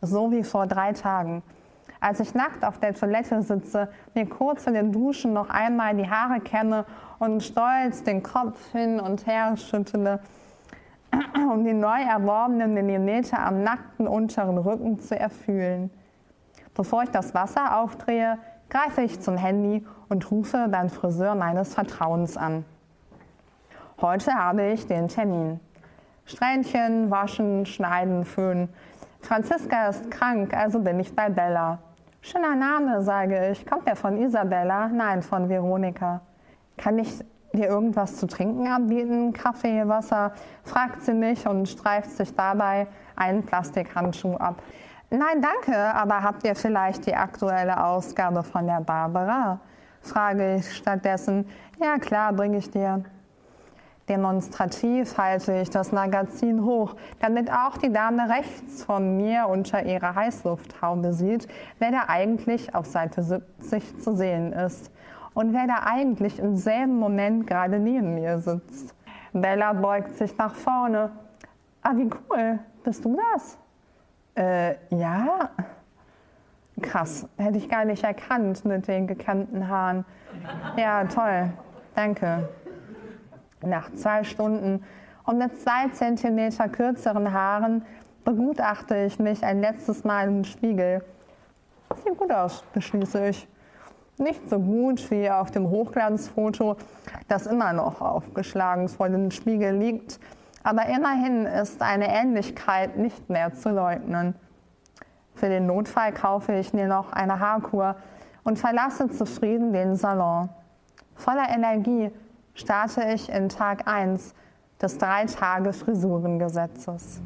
So 0.03 0.31
wie 0.31 0.45
vor 0.45 0.67
drei 0.67 0.93
Tagen 0.93 1.43
als 2.01 2.21
ich 2.21 2.35
nackt 2.35 2.65
auf 2.65 2.79
der 2.79 2.95
Toilette 2.95 3.43
sitze, 3.43 3.89
mir 4.15 4.27
kurz 4.27 4.67
in 4.67 4.75
den 4.75 4.91
Duschen 4.91 5.35
noch 5.35 5.51
einmal 5.51 5.95
die 5.95 6.09
Haare 6.09 6.41
kämme 6.41 6.87
und 7.19 7.43
stolz 7.43 8.03
den 8.03 8.23
Kopf 8.23 8.73
hin 8.73 8.99
und 8.99 9.27
her 9.27 9.57
schüttele, 9.57 10.21
um 11.53 11.65
die 11.65 11.75
neu 11.75 12.01
erworbenen 12.01 12.73
Millimeter 12.73 13.39
am 13.39 13.63
nackten 13.63 14.09
unteren 14.09 14.57
Rücken 14.57 14.99
zu 14.99 15.19
erfühlen. 15.19 15.91
Bevor 16.75 17.03
ich 17.03 17.11
das 17.11 17.35
Wasser 17.35 17.79
aufdrehe, 17.79 18.39
greife 18.71 19.03
ich 19.03 19.21
zum 19.21 19.37
Handy 19.37 19.85
und 20.09 20.31
rufe 20.31 20.69
beim 20.71 20.89
Friseur 20.89 21.35
meines 21.35 21.75
Vertrauens 21.75 22.37
an. 22.37 22.65
Heute 24.01 24.33
habe 24.33 24.71
ich 24.71 24.87
den 24.87 25.09
Termin. 25.09 25.61
Strähnchen, 26.25 27.11
waschen, 27.11 27.67
schneiden, 27.67 28.25
föhnen. 28.25 28.71
Franziska 29.21 29.89
ist 29.89 30.11
krank, 30.11 30.55
also 30.55 30.79
bin 30.79 30.99
ich 31.01 31.15
bei 31.15 31.29
Bella. 31.29 31.79
Schöner 32.23 32.55
Name, 32.55 33.01
sage 33.03 33.51
ich. 33.51 33.67
Kommt 33.67 33.87
der 33.87 33.97
von 33.97 34.19
Isabella? 34.19 34.89
Nein, 34.89 35.23
von 35.23 35.49
Veronika. 35.49 36.21
Kann 36.77 36.99
ich 36.99 37.19
dir 37.55 37.69
irgendwas 37.69 38.19
zu 38.19 38.27
trinken 38.27 38.69
anbieten? 38.69 39.33
Kaffee, 39.33 39.89
Wasser? 39.89 40.33
fragt 40.63 41.01
sie 41.03 41.15
mich 41.15 41.47
und 41.49 41.67
streift 41.67 42.11
sich 42.11 42.35
dabei 42.35 42.87
einen 43.17 43.43
Plastikhandschuh 43.43 44.37
ab. 44.37 44.63
Nein, 45.09 45.41
danke, 45.41 45.77
aber 45.77 46.23
habt 46.23 46.45
ihr 46.45 46.55
vielleicht 46.55 47.07
die 47.07 47.15
aktuelle 47.15 47.83
Ausgabe 47.83 48.43
von 48.43 48.67
der 48.67 48.83
Barbara? 48.83 49.59
frage 50.03 50.57
ich 50.57 50.77
stattdessen. 50.77 51.47
Ja, 51.83 51.97
klar, 51.97 52.35
bringe 52.35 52.59
ich 52.59 52.71
dir. 52.71 53.03
Demonstrativ 54.11 55.17
halte 55.19 55.55
ich 55.61 55.71
das 55.71 55.93
Magazin 55.93 56.65
hoch, 56.65 56.97
damit 57.21 57.49
auch 57.49 57.77
die 57.79 57.93
Dame 57.93 58.29
rechts 58.29 58.83
von 58.83 59.17
mir 59.17 59.47
unter 59.49 59.85
ihrer 59.85 60.17
Heißlufthaube 60.17 61.13
sieht, 61.13 61.47
wer 61.79 61.93
da 61.93 62.05
eigentlich 62.09 62.75
auf 62.75 62.87
Seite 62.87 63.23
70 63.23 64.01
zu 64.01 64.17
sehen 64.17 64.53
ist 64.53 64.91
und 65.33 65.53
wer 65.53 65.69
da 65.69 65.85
eigentlich 65.85 66.41
im 66.41 66.57
selben 66.57 66.99
Moment 66.99 67.47
gerade 67.47 67.79
neben 67.79 68.17
mir 68.17 68.41
sitzt. 68.41 68.97
Bella 69.33 69.75
beugt 69.75 70.17
sich 70.17 70.37
nach 70.37 70.57
vorne. 70.57 71.13
Ah, 71.83 71.93
wie 71.95 72.11
cool. 72.29 72.59
Bist 72.83 73.05
du 73.05 73.17
das? 73.33 73.59
Äh, 74.35 74.75
ja. 74.91 75.51
Krass, 76.83 77.29
hätte 77.37 77.59
ich 77.59 77.69
gar 77.69 77.85
nicht 77.85 78.03
erkannt 78.03 78.65
mit 78.65 78.89
den 78.89 79.07
gekannten 79.07 79.69
Haaren. 79.69 80.05
Ja, 80.77 81.05
toll. 81.05 81.53
Danke. 81.95 82.49
Nach 83.63 83.93
zwei 83.95 84.25
Stunden 84.25 84.83
und 85.25 85.39
mit 85.39 85.61
zwei 85.61 85.89
Zentimeter 85.93 86.69
kürzeren 86.69 87.33
Haaren 87.33 87.83
begutachte 88.25 89.05
ich 89.05 89.19
mich 89.19 89.45
ein 89.45 89.61
letztes 89.61 90.05
Mal 90.05 90.29
im 90.29 90.45
Spiegel. 90.45 91.05
Sieht 92.05 92.17
gut 92.17 92.33
aus, 92.33 92.65
beschließe 92.73 93.29
ich. 93.29 93.49
Nicht 94.19 94.49
so 94.51 94.59
gut 94.59 95.11
wie 95.11 95.31
auf 95.31 95.51
dem 95.51 95.71
Hochglanzfoto, 95.71 96.77
das 97.29 97.47
immer 97.47 97.73
noch 97.73 98.01
aufgeschlagen 98.01 98.89
vor 98.89 99.09
dem 99.09 99.31
Spiegel 99.31 99.75
liegt, 99.75 100.21
aber 100.63 100.87
immerhin 100.87 101.47
ist 101.47 101.81
eine 101.81 102.09
Ähnlichkeit 102.09 102.99
nicht 102.99 103.31
mehr 103.31 103.55
zu 103.55 103.71
leugnen. 103.71 104.35
Für 105.35 105.49
den 105.49 105.67
Notfall 105.67 106.13
kaufe 106.13 106.53
ich 106.53 106.75
mir 106.75 106.87
noch 106.87 107.13
eine 107.13 107.41
Haarkur 107.41 107.97
und 108.45 108.59
verlasse 108.59 109.09
zufrieden 109.09 109.73
den 109.73 109.97
Salon. 109.97 110.51
Voller 111.15 111.49
Energie 111.49 112.11
starte 112.61 113.03
ich 113.15 113.31
in 113.31 113.49
Tag 113.49 113.89
1 113.89 114.35
des 114.81 114.99
Drei-Tage-Frisurengesetzes. 114.99 117.21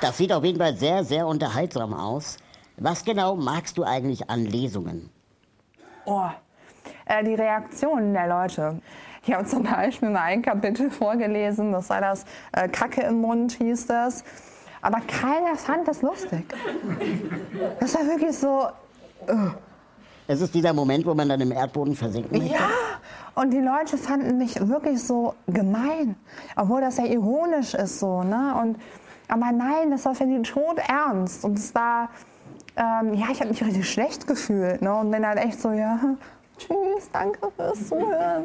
Das 0.00 0.16
sieht 0.16 0.32
auf 0.32 0.44
jeden 0.44 0.58
Fall 0.58 0.74
sehr, 0.74 1.04
sehr 1.04 1.26
unterhaltsam 1.26 1.92
aus. 1.92 2.38
Was 2.78 3.04
genau 3.04 3.36
magst 3.36 3.76
du 3.76 3.84
eigentlich 3.84 4.30
an 4.30 4.46
Lesungen? 4.46 5.10
Oh, 6.06 6.30
äh, 7.04 7.22
die 7.22 7.34
Reaktionen 7.34 8.14
der 8.14 8.26
Leute. 8.26 8.80
Ich 9.22 9.32
habe 9.32 9.44
zum 9.44 9.62
Beispiel 9.64 10.10
mal 10.10 10.22
ein 10.22 10.42
Kapitel 10.42 10.90
vorgelesen, 10.90 11.72
das 11.72 11.90
war 11.90 12.00
das 12.00 12.24
äh, 12.52 12.68
Kacke 12.68 13.02
im 13.02 13.20
Mund, 13.20 13.52
hieß 13.52 13.86
das. 13.86 14.24
Aber 14.82 15.00
keiner 15.00 15.56
fand 15.56 15.86
das 15.86 16.00
lustig. 16.00 16.44
Das 17.80 17.94
war 17.94 18.06
wirklich 18.06 18.36
so. 18.36 18.68
Uh. 19.28 19.50
Es 20.26 20.40
ist 20.40 20.54
dieser 20.54 20.72
Moment, 20.72 21.04
wo 21.04 21.12
man 21.12 21.28
dann 21.28 21.40
im 21.40 21.52
Erdboden 21.52 21.94
versinken 21.94 22.38
möchte. 22.38 22.54
Ja, 22.54 22.70
und 23.34 23.50
die 23.50 23.60
Leute 23.60 23.98
fanden 23.98 24.38
mich 24.38 24.58
wirklich 24.68 25.02
so 25.02 25.34
gemein, 25.48 26.16
obwohl 26.56 26.80
das 26.80 26.96
ja 26.98 27.04
ironisch 27.04 27.74
ist 27.74 28.00
so, 28.00 28.22
ne? 28.22 28.54
Und 28.62 28.78
aber 29.28 29.52
nein, 29.52 29.90
das 29.90 30.04
war 30.06 30.14
für 30.14 30.26
die 30.26 30.40
tot 30.42 30.78
ernst 30.88 31.44
und 31.44 31.58
es 31.58 31.74
war 31.74 32.08
ähm, 32.76 33.14
ja, 33.14 33.26
ich 33.30 33.40
habe 33.40 33.50
mich 33.50 33.62
richtig 33.62 33.90
schlecht 33.90 34.26
gefühlt, 34.26 34.80
ne? 34.82 34.94
Und 34.94 35.10
bin 35.10 35.26
halt 35.26 35.38
echt 35.38 35.60
so, 35.60 35.72
ja, 35.72 35.98
Tschüss, 36.60 37.10
danke 37.10 37.50
fürs 37.56 37.88
Zuhören. 37.88 38.44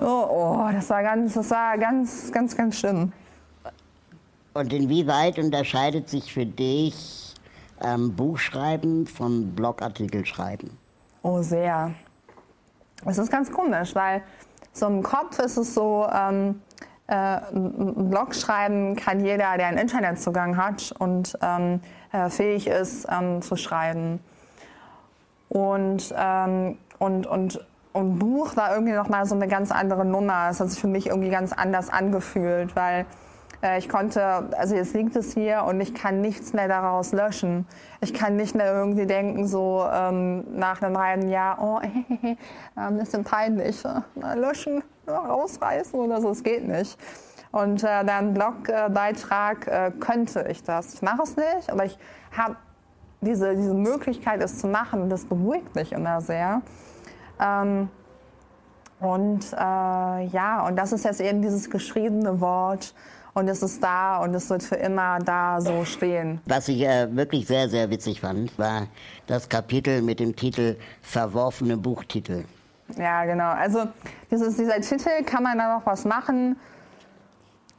Oh, 0.00 0.26
oh, 0.30 0.68
das 0.70 0.90
war 0.90 1.02
ganz, 1.02 1.34
das 1.34 1.50
war 1.50 1.78
ganz, 1.78 2.30
ganz, 2.30 2.54
ganz 2.54 2.78
schlimm. 2.78 3.12
Und 4.52 4.72
inwieweit 4.72 5.38
unterscheidet 5.38 6.10
sich 6.10 6.32
für 6.32 6.44
dich 6.44 7.34
ähm, 7.80 8.14
Buchschreiben 8.14 9.06
vom 9.06 9.54
Blogartikel 9.54 10.26
schreiben? 10.26 10.76
Oh, 11.22 11.40
sehr. 11.40 11.94
Es 13.06 13.16
ist 13.16 13.30
ganz 13.30 13.50
komisch, 13.50 13.94
weil 13.94 14.22
so 14.72 14.86
im 14.86 15.02
Kopf 15.02 15.38
ist 15.38 15.56
es 15.56 15.74
so, 15.74 16.06
ähm, 16.12 16.60
äh, 17.06 17.14
ein 17.14 18.10
Blog 18.10 18.34
schreiben 18.34 18.94
kann 18.94 19.24
jeder, 19.24 19.56
der 19.56 19.68
einen 19.68 19.78
Internetzugang 19.78 20.56
hat 20.56 20.92
und 20.98 21.36
ähm, 21.40 21.80
äh, 22.12 22.28
fähig 22.28 22.66
ist 22.66 23.06
ähm, 23.10 23.40
zu 23.40 23.56
schreiben. 23.56 24.20
Und 25.48 26.14
ähm, 26.16 26.78
und, 27.00 27.26
und, 27.26 27.66
und 27.92 28.18
Buch 28.18 28.56
war 28.56 28.74
irgendwie 28.74 28.92
nochmal 28.92 29.26
so 29.26 29.34
eine 29.34 29.48
ganz 29.48 29.72
andere 29.72 30.04
Nummer. 30.04 30.48
Es 30.50 30.60
hat 30.60 30.70
sich 30.70 30.78
für 30.78 30.86
mich 30.86 31.08
irgendwie 31.08 31.30
ganz 31.30 31.52
anders 31.52 31.88
angefühlt, 31.88 32.76
weil 32.76 33.06
äh, 33.62 33.78
ich 33.78 33.88
konnte, 33.88 34.22
also 34.56 34.74
jetzt 34.74 34.94
liegt 34.94 35.16
es 35.16 35.32
hier 35.32 35.64
und 35.64 35.80
ich 35.80 35.94
kann 35.94 36.20
nichts 36.20 36.52
mehr 36.52 36.68
daraus 36.68 37.12
löschen. 37.12 37.66
Ich 38.02 38.12
kann 38.12 38.36
nicht 38.36 38.54
mehr 38.54 38.72
irgendwie 38.72 39.06
denken, 39.06 39.46
so 39.46 39.84
ähm, 39.90 40.44
nach 40.58 40.82
einem 40.82 40.98
halben 40.98 41.28
Jahr, 41.28 41.58
oh, 41.60 41.80
äh, 42.22 42.36
ein 42.76 42.98
bisschen 42.98 43.24
peinlich, 43.24 43.82
äh, 43.84 44.34
löschen, 44.38 44.84
rausreißen 45.08 45.98
oder 45.98 46.20
so, 46.20 46.30
es 46.30 46.42
geht 46.42 46.68
nicht. 46.68 46.98
und 47.50 47.82
äh, 47.82 48.04
dann 48.04 48.34
Blogbeitrag, 48.34 49.66
äh, 49.66 49.90
könnte 49.98 50.46
ich 50.50 50.62
das. 50.62 50.94
Ich 50.94 51.02
mache 51.02 51.22
es 51.22 51.34
nicht, 51.34 51.70
aber 51.70 51.86
ich 51.86 51.98
habe 52.36 52.56
diese, 53.22 53.56
diese 53.56 53.74
Möglichkeit, 53.74 54.42
es 54.42 54.58
zu 54.58 54.66
machen, 54.66 55.08
das 55.08 55.24
beruhigt 55.24 55.74
mich 55.74 55.92
immer 55.92 56.20
sehr. 56.20 56.62
Ähm, 57.40 57.88
und 59.00 59.52
äh, 59.52 59.56
ja, 59.56 60.66
und 60.66 60.76
das 60.76 60.92
ist 60.92 61.04
jetzt 61.04 61.20
eben 61.20 61.40
dieses 61.40 61.70
geschriebene 61.70 62.40
Wort 62.40 62.94
und 63.32 63.48
es 63.48 63.62
ist 63.62 63.82
da 63.82 64.18
und 64.18 64.34
es 64.34 64.50
wird 64.50 64.62
für 64.62 64.76
immer 64.76 65.18
da 65.20 65.60
so 65.60 65.84
stehen. 65.84 66.40
Was 66.46 66.68
ich 66.68 66.82
äh, 66.82 67.14
wirklich 67.14 67.46
sehr, 67.46 67.68
sehr 67.68 67.88
witzig 67.90 68.20
fand, 68.20 68.56
war 68.58 68.88
das 69.26 69.48
Kapitel 69.48 70.02
mit 70.02 70.20
dem 70.20 70.36
Titel 70.36 70.76
Verworfene 71.00 71.76
Buchtitel. 71.76 72.44
Ja, 72.98 73.24
genau. 73.24 73.50
Also 73.52 73.84
dieses, 74.30 74.56
dieser 74.56 74.80
Titel, 74.80 75.22
kann 75.24 75.44
man 75.44 75.56
da 75.56 75.78
noch 75.78 75.86
was 75.86 76.04
machen? 76.04 76.56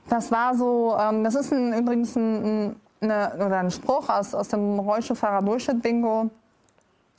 Das 0.10 0.32
war 0.32 0.56
so, 0.56 0.98
ähm, 1.00 1.24
das 1.24 1.36
ist 1.36 1.54
ein, 1.54 1.74
übrigens 1.74 2.16
ein, 2.16 2.76
eine, 3.02 3.34
oder 3.36 3.60
ein 3.60 3.72
Spruch 3.72 4.10
aus, 4.10 4.34
aus 4.34 4.48
dem 4.48 4.80
Rollstuhlfahrer 4.80 5.42
Bullshit 5.42 5.82
Bingo. 5.82 6.30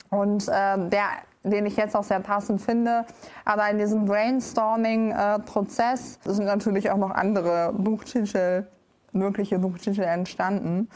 Und 0.09 0.47
äh, 0.47 0.89
der, 0.89 1.05
den 1.43 1.65
ich 1.65 1.75
jetzt 1.75 1.95
auch 1.95 2.03
sehr 2.03 2.19
passend 2.19 2.61
finde. 2.61 3.05
Aber 3.45 3.69
in 3.69 3.77
diesem 3.77 4.05
Brainstorming-Prozess 4.05 6.19
sind 6.23 6.45
natürlich 6.45 6.91
auch 6.91 6.97
noch 6.97 7.11
andere 7.11 7.73
Buchtitel, 7.73 8.67
mögliche 9.11 9.59
Buchtitel 9.59 10.01
entstanden. 10.01 10.89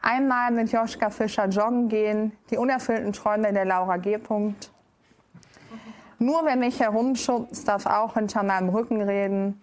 Einmal 0.00 0.50
mit 0.50 0.72
Joschka 0.72 1.10
Fischer 1.10 1.48
joggen 1.48 1.88
gehen, 1.88 2.32
die 2.50 2.56
unerfüllten 2.56 3.12
Träume 3.12 3.52
der 3.52 3.64
Laura 3.64 3.98
G. 3.98 4.18
Nur 6.18 6.44
wer 6.44 6.56
mich 6.56 6.80
herumschubst, 6.80 7.68
darf 7.68 7.86
auch 7.86 8.14
hinter 8.14 8.42
meinem 8.42 8.70
Rücken 8.70 9.02
reden. 9.02 9.60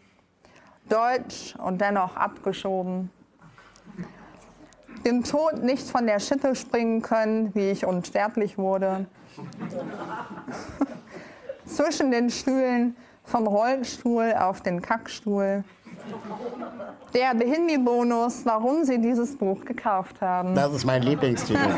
Deutsch 0.90 1.56
und 1.58 1.82
dennoch 1.82 2.16
abgeschoben 2.16 3.12
dem 5.06 5.24
Tod 5.24 5.64
nicht 5.64 5.90
von 5.90 6.06
der 6.06 6.20
Schippe 6.20 6.56
springen 6.56 7.02
können, 7.02 7.54
wie 7.56 7.72
ich 7.72 7.86
unsterblich 7.86 8.58
wurde. 8.58 9.06
Zwischen 11.66 12.12
den 12.12 12.30
Stühlen 12.30 12.96
vom 13.24 13.48
Rollstuhl 13.48 14.34
auf 14.38 14.62
den 14.62 14.82
Kackstuhl. 14.82 15.64
Der 17.14 17.36
Behindi-Bonus, 17.36 18.46
warum 18.46 18.84
Sie 18.84 19.00
dieses 19.00 19.38
Buch 19.38 19.64
gekauft 19.66 20.22
haben. 20.22 20.56
Das 20.56 20.74
ist 20.74 20.86
mein 20.86 21.04
Lieblingstitel. 21.04 21.60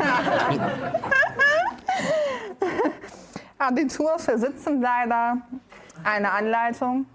Abitur 3.58 4.18
für 4.18 4.38
Sitzenbleiber, 4.38 5.38
eine 6.04 6.32
Anleitung. 6.32 7.06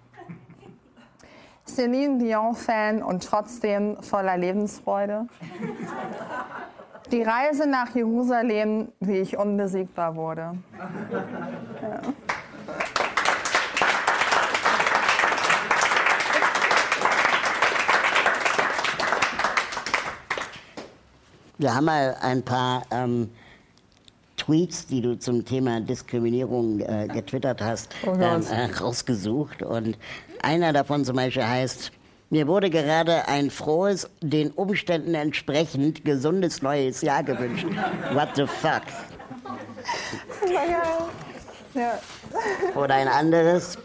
Celine 1.67 2.19
Dion-Fan 2.19 3.03
und 3.03 3.25
trotzdem 3.25 3.97
voller 4.03 4.37
Lebensfreude. 4.37 5.26
Die 7.12 7.22
Reise 7.22 7.68
nach 7.68 7.94
Jerusalem, 7.94 8.88
wie 8.98 9.18
ich 9.18 9.36
unbesiegbar 9.36 10.16
wurde. 10.16 10.52
Ja. 11.82 12.00
Wir 21.58 21.75
haben 21.75 21.86
mal 21.86 22.16
ein 22.20 22.42
paar 22.42 22.82
ähm, 22.90 23.30
Tweets, 24.36 24.86
die 24.86 25.00
du 25.00 25.18
zum 25.18 25.44
Thema 25.44 25.80
Diskriminierung 25.80 26.80
äh, 26.80 27.08
getwittert 27.08 27.62
hast, 27.62 27.94
oh 28.04 28.12
ähm, 28.20 28.42
äh, 28.50 28.66
rausgesucht. 28.78 29.62
Und 29.62 29.96
einer 30.42 30.72
davon 30.72 31.04
zum 31.04 31.16
Beispiel 31.16 31.46
heißt, 31.46 31.92
mir 32.30 32.49
wurde 32.49 32.71
gerade 32.71 33.28
ein 33.28 33.50
frohes, 33.50 34.09
den 34.21 34.50
Umständen 34.50 35.14
entsprechend 35.14 36.04
gesundes 36.04 36.62
neues 36.62 37.02
Jahr 37.02 37.23
gewünscht. 37.23 37.66
What 38.12 38.30
the 38.35 38.47
fuck? 38.47 38.83
Ja. 41.75 41.99
Oder 42.75 42.95
ein 42.95 43.09
anderes. 43.09 43.78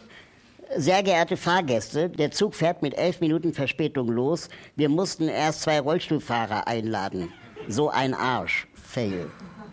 Sehr 0.77 1.03
geehrte 1.03 1.35
Fahrgäste, 1.35 2.09
der 2.09 2.31
Zug 2.31 2.55
fährt 2.55 2.81
mit 2.81 2.97
elf 2.97 3.19
Minuten 3.19 3.53
Verspätung 3.53 4.07
los. 4.07 4.47
Wir 4.77 4.87
mussten 4.87 5.27
erst 5.27 5.63
zwei 5.63 5.81
Rollstuhlfahrer 5.81 6.65
einladen. 6.65 7.33
So 7.67 7.89
ein 7.89 8.13
Arsch. 8.13 8.67
Fail. 8.73 9.29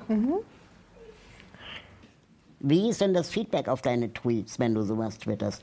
Mhm. 0.08 0.34
Wie 2.60 2.88
ist 2.88 3.00
denn 3.00 3.14
das 3.14 3.30
Feedback 3.30 3.68
auf 3.68 3.82
deine 3.82 4.12
Tweets, 4.12 4.58
wenn 4.58 4.74
du 4.74 4.82
sowas 4.82 5.18
twitterst? 5.18 5.62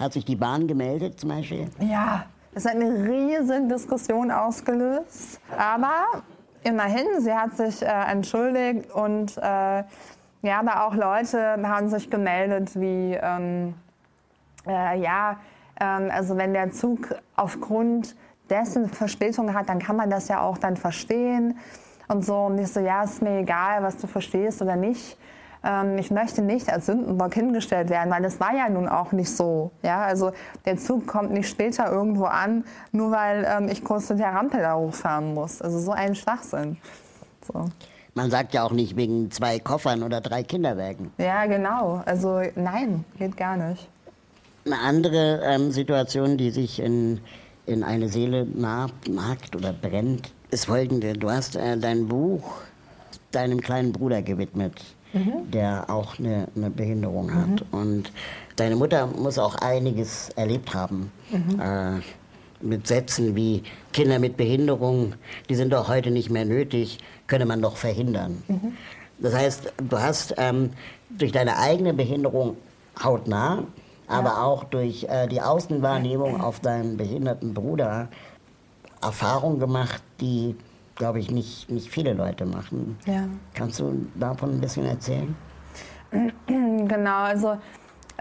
Hat 0.00 0.14
sich 0.14 0.24
die 0.24 0.36
Bahn 0.36 0.66
gemeldet 0.66 1.20
zum 1.20 1.28
Beispiel? 1.28 1.68
Ja, 1.78 2.24
es 2.54 2.64
hat 2.64 2.74
eine 2.74 3.06
riesen 3.06 3.68
Diskussion 3.68 4.30
ausgelöst. 4.30 5.38
Aber 5.58 6.22
immerhin, 6.62 7.06
sie 7.20 7.34
hat 7.34 7.54
sich 7.54 7.82
äh, 7.82 7.86
entschuldigt 7.86 8.90
und 8.92 9.36
äh, 9.36 9.84
ja, 10.42 10.58
aber 10.58 10.86
auch 10.86 10.94
Leute 10.94 11.58
haben 11.62 11.90
sich 11.90 12.08
gemeldet 12.08 12.80
wie, 12.80 13.18
ähm, 13.20 13.74
äh, 14.66 14.98
ja, 14.98 15.36
ähm, 15.78 16.10
also 16.10 16.38
wenn 16.38 16.54
der 16.54 16.70
Zug 16.70 17.14
aufgrund 17.36 18.16
dessen 18.48 18.88
Verspätung 18.88 19.52
hat, 19.52 19.68
dann 19.68 19.80
kann 19.80 19.96
man 19.96 20.08
das 20.08 20.28
ja 20.28 20.40
auch 20.40 20.56
dann 20.56 20.78
verstehen 20.78 21.58
und 22.08 22.24
so. 22.24 22.36
Und 22.36 22.58
ich 22.58 22.72
so, 22.72 22.80
ja, 22.80 23.02
ist 23.04 23.20
mir 23.20 23.40
egal, 23.40 23.82
was 23.82 23.98
du 23.98 24.06
verstehst 24.06 24.62
oder 24.62 24.76
nicht 24.76 25.18
ähm, 25.62 25.98
ich 25.98 26.10
möchte 26.10 26.42
nicht 26.42 26.72
als 26.72 26.86
Sündenbock 26.86 27.34
hingestellt 27.34 27.90
werden, 27.90 28.10
weil 28.10 28.22
das 28.22 28.40
war 28.40 28.54
ja 28.54 28.68
nun 28.68 28.88
auch 28.88 29.12
nicht 29.12 29.30
so. 29.30 29.70
Ja? 29.82 30.02
Also 30.02 30.32
der 30.64 30.76
Zug 30.76 31.06
kommt 31.06 31.32
nicht 31.32 31.48
später 31.48 31.90
irgendwo 31.90 32.24
an, 32.24 32.64
nur 32.92 33.10
weil 33.10 33.46
ähm, 33.48 33.68
ich 33.68 33.84
kurz 33.84 34.08
mit 34.10 34.18
der 34.18 34.32
Rampe 34.32 34.58
da 34.58 34.74
hochfahren 34.74 35.34
muss. 35.34 35.60
Also 35.60 35.78
so 35.78 35.92
ein 35.92 36.14
Schwachsinn. 36.14 36.76
So. 37.46 37.66
Man 38.14 38.30
sagt 38.30 38.54
ja 38.54 38.64
auch 38.64 38.72
nicht 38.72 38.96
wegen 38.96 39.30
zwei 39.30 39.58
Koffern 39.58 40.02
oder 40.02 40.20
drei 40.20 40.42
Kinderwägen. 40.42 41.12
Ja, 41.18 41.46
genau. 41.46 42.02
Also 42.06 42.42
nein, 42.56 43.04
geht 43.18 43.36
gar 43.36 43.56
nicht. 43.56 43.88
Eine 44.66 44.78
andere 44.78 45.40
ähm, 45.44 45.70
Situation, 45.70 46.36
die 46.36 46.50
sich 46.50 46.80
in, 46.80 47.20
in 47.66 47.82
eine 47.82 48.08
Seele 48.08 48.46
nagt 48.46 49.56
oder 49.56 49.72
brennt, 49.72 50.32
ist 50.50 50.66
folgende. 50.66 51.14
Du 51.14 51.30
hast 51.30 51.56
äh, 51.56 51.78
dein 51.78 52.08
Buch 52.08 52.62
deinem 53.30 53.60
kleinen 53.60 53.92
Bruder 53.92 54.22
gewidmet 54.22 54.80
mhm. 55.12 55.50
der 55.50 55.88
auch 55.88 56.18
eine, 56.18 56.48
eine 56.56 56.70
Behinderung 56.70 57.34
hat. 57.34 57.48
Mhm. 57.72 57.78
Und 57.78 58.12
deine 58.56 58.76
Mutter 58.76 59.06
muss 59.06 59.38
auch 59.38 59.56
einiges 59.56 60.30
erlebt 60.30 60.74
haben. 60.74 61.12
Mhm. 61.30 61.60
Äh, 61.60 62.00
mit 62.62 62.86
Sätzen 62.86 63.36
wie 63.36 63.62
Kinder 63.92 64.18
mit 64.18 64.36
Behinderung, 64.36 65.14
die 65.48 65.54
sind 65.54 65.72
doch 65.72 65.88
heute 65.88 66.10
nicht 66.10 66.28
mehr 66.28 66.44
nötig, 66.44 66.98
könne 67.26 67.46
man 67.46 67.62
doch 67.62 67.76
verhindern. 67.76 68.42
Mhm. 68.48 68.72
Das 69.18 69.34
heißt, 69.34 69.72
du 69.88 69.98
hast 69.98 70.34
ähm, 70.36 70.70
durch 71.08 71.32
deine 71.32 71.58
eigene 71.58 71.94
Behinderung 71.94 72.56
hautnah, 73.02 73.64
aber 74.08 74.30
ja. 74.30 74.42
auch 74.42 74.64
durch 74.64 75.04
äh, 75.04 75.26
die 75.26 75.40
Außenwahrnehmung 75.40 76.40
auf 76.42 76.60
deinen 76.60 76.96
behinderten 76.96 77.54
Bruder 77.54 78.08
Erfahrungen 79.02 79.58
gemacht, 79.58 80.02
die 80.20 80.54
glaube 80.94 81.18
ich, 81.18 81.30
nicht, 81.30 81.70
nicht 81.70 81.90
viele 81.90 82.12
Leute 82.12 82.46
machen. 82.46 82.98
Ja. 83.06 83.24
Kannst 83.54 83.80
du 83.80 84.06
davon 84.14 84.50
ein 84.56 84.60
bisschen 84.60 84.86
erzählen? 84.86 85.34
Genau, 86.46 87.18
also 87.18 87.56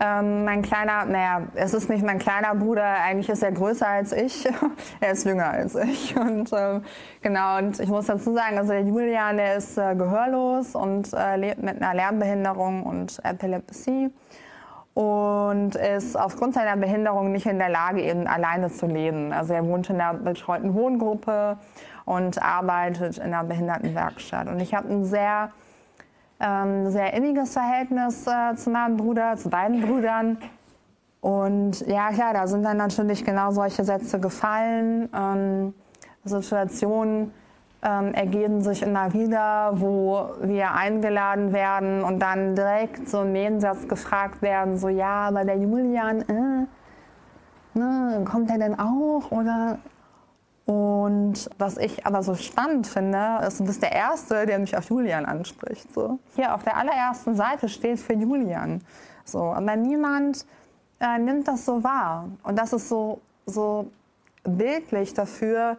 ähm, 0.02 0.46
mein 0.46 0.62
kleiner, 0.62 1.04
naja, 1.06 1.42
es 1.56 1.74
ist 1.74 1.90
nicht 1.90 2.06
mein 2.06 2.20
kleiner 2.20 2.56
Bruder, 2.56 2.84
eigentlich 2.84 3.28
ist 3.28 3.44
er 3.44 3.52
größer 3.52 3.88
als 3.88 4.14
ich. 4.14 4.48
er 5.02 5.12
ist 5.12 5.26
jünger 5.26 5.50
als 5.50 5.76
ich. 5.76 6.16
Und 6.20 6.52
ähm, 6.54 6.84
genau, 7.22 7.58
und 7.58 7.80
ich 7.80 7.90
muss 7.90 8.06
dazu 8.06 8.34
sagen, 8.34 8.58
also 8.58 8.72
der 8.72 8.84
Julian, 8.84 9.38
der 9.38 9.56
ist 9.56 9.78
äh, 9.78 9.96
gehörlos 9.96 10.76
und 10.76 11.14
äh, 11.14 11.36
lebt 11.36 11.62
mit 11.62 11.82
einer 11.82 11.94
Lernbehinderung 11.94 12.84
und 12.84 13.20
Epilepsie 13.24 14.10
und 14.94 15.76
ist 15.76 16.18
aufgrund 16.18 16.54
seiner 16.54 16.78
Behinderung 16.78 17.32
nicht 17.32 17.46
in 17.46 17.60
der 17.60 17.70
Lage, 17.70 18.02
eben 18.02 18.28
alleine 18.28 18.70
zu 18.70 18.86
leben. 18.86 19.34
Also 19.34 19.54
er 19.54 19.66
wohnt 19.66 19.90
in 19.90 20.00
einer 20.00 20.14
betreuten 20.14 20.74
Wohngruppe 20.74 21.58
und 22.10 22.42
arbeitet 22.42 23.20
in 23.20 23.26
einer 23.26 23.44
Behindertenwerkstatt. 23.44 24.48
Und 24.48 24.60
ich 24.60 24.74
habe 24.74 24.90
ein 24.90 25.06
sehr, 25.06 25.52
ähm, 26.40 26.90
sehr 26.90 27.14
inniges 27.14 27.54
Verhältnis 27.54 28.26
äh, 28.26 28.56
zu 28.56 28.72
meinem 28.72 28.98
Bruder, 28.98 29.38
zu 29.38 29.52
beiden 29.52 29.82
Brüdern. 29.82 30.40
Und 31.22 31.86
ja, 31.86 32.10
klar, 32.10 32.34
da 32.34 32.48
sind 32.48 32.64
dann 32.64 32.78
natürlich 32.78 33.24
genau 33.24 33.52
solche 33.52 33.84
Sätze 33.84 34.20
gefallen. 34.20 35.08
Ähm, 35.16 35.76
Situationen 36.24 37.32
ähm, 37.84 38.16
ergeben 38.16 38.62
sich 38.62 38.82
immer 38.82 39.14
wieder, 39.14 39.74
wo 39.76 40.32
wir 40.42 40.74
eingeladen 40.74 41.54
werden 41.54 42.04
und 42.04 42.20
dann 42.20 42.56
direkt 42.56 43.08
so 43.08 43.22
im 43.22 43.34
Nebensatz 43.34 43.88
gefragt 43.88 44.42
werden, 44.42 44.78
so 44.78 44.90
ja, 44.90 45.28
aber 45.28 45.46
der 45.46 45.58
Julian, 45.60 46.22
äh, 46.22 47.78
ne, 47.78 48.26
kommt 48.26 48.50
er 48.50 48.58
denn 48.58 48.80
auch? 48.80 49.30
Oder 49.30 49.78
und 50.70 51.50
was 51.58 51.78
ich 51.78 52.06
aber 52.06 52.22
so 52.22 52.36
spannend 52.36 52.86
finde, 52.86 53.40
ist, 53.48 53.60
du 53.60 53.66
bist 53.66 53.82
der 53.82 53.92
Erste, 53.92 54.46
der 54.46 54.60
mich 54.60 54.78
auf 54.78 54.88
Julian 54.88 55.26
anspricht. 55.26 55.92
So. 55.92 56.20
Hier 56.36 56.54
auf 56.54 56.64
der 56.64 56.78
allerersten 56.78 57.34
Seite 57.34 57.68
steht 57.68 58.00
für 58.00 58.14
Julian. 58.14 58.80
So. 59.26 59.40
Aber 59.40 59.76
niemand 59.76 60.46
äh, 61.00 61.18
nimmt 61.18 61.48
das 61.48 61.66
so 61.66 61.84
wahr. 61.84 62.30
Und 62.44 62.60
das 62.60 62.72
ist 62.74 62.88
so, 62.88 63.20
so 63.48 63.90
bildlich 64.44 65.16
dafür, 65.16 65.78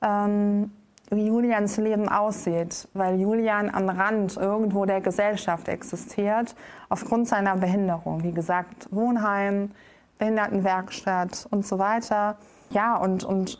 ähm, 0.00 0.72
wie 1.10 1.26
Julians 1.26 1.76
Leben 1.76 2.08
aussieht, 2.08 2.88
weil 2.94 3.20
Julian 3.20 3.68
am 3.68 3.90
Rand 3.90 4.38
irgendwo 4.38 4.86
der 4.86 5.02
Gesellschaft 5.02 5.68
existiert, 5.68 6.54
aufgrund 6.88 7.28
seiner 7.28 7.58
Behinderung. 7.58 8.22
Wie 8.22 8.32
gesagt, 8.32 8.88
Wohnheim, 8.90 9.72
Behindertenwerkstatt 10.18 11.46
und 11.50 11.66
so 11.66 11.78
weiter. 11.78 12.38
Ja, 12.70 12.96
und, 12.96 13.22
und 13.22 13.58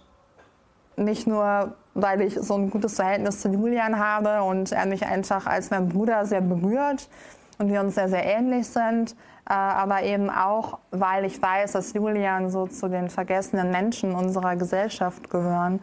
nicht 0.96 1.26
nur, 1.26 1.74
weil 1.94 2.20
ich 2.20 2.34
so 2.34 2.54
ein 2.54 2.70
gutes 2.70 2.96
Verhältnis 2.96 3.40
zu 3.40 3.48
Julian 3.48 3.98
habe 3.98 4.42
und 4.42 4.72
er 4.72 4.86
mich 4.86 5.04
einfach 5.04 5.46
als 5.46 5.70
mein 5.70 5.88
Bruder 5.88 6.24
sehr 6.26 6.40
berührt 6.40 7.08
und 7.58 7.68
wir 7.68 7.80
uns 7.80 7.94
sehr, 7.94 8.08
sehr 8.08 8.24
ähnlich 8.24 8.68
sind, 8.68 9.12
äh, 9.48 9.52
aber 9.52 10.02
eben 10.02 10.30
auch, 10.30 10.78
weil 10.90 11.24
ich 11.24 11.40
weiß, 11.40 11.72
dass 11.72 11.92
Julian 11.92 12.50
so 12.50 12.66
zu 12.66 12.88
den 12.88 13.10
vergessenen 13.10 13.70
Menschen 13.70 14.14
unserer 14.14 14.56
Gesellschaft 14.56 15.30
gehören 15.30 15.80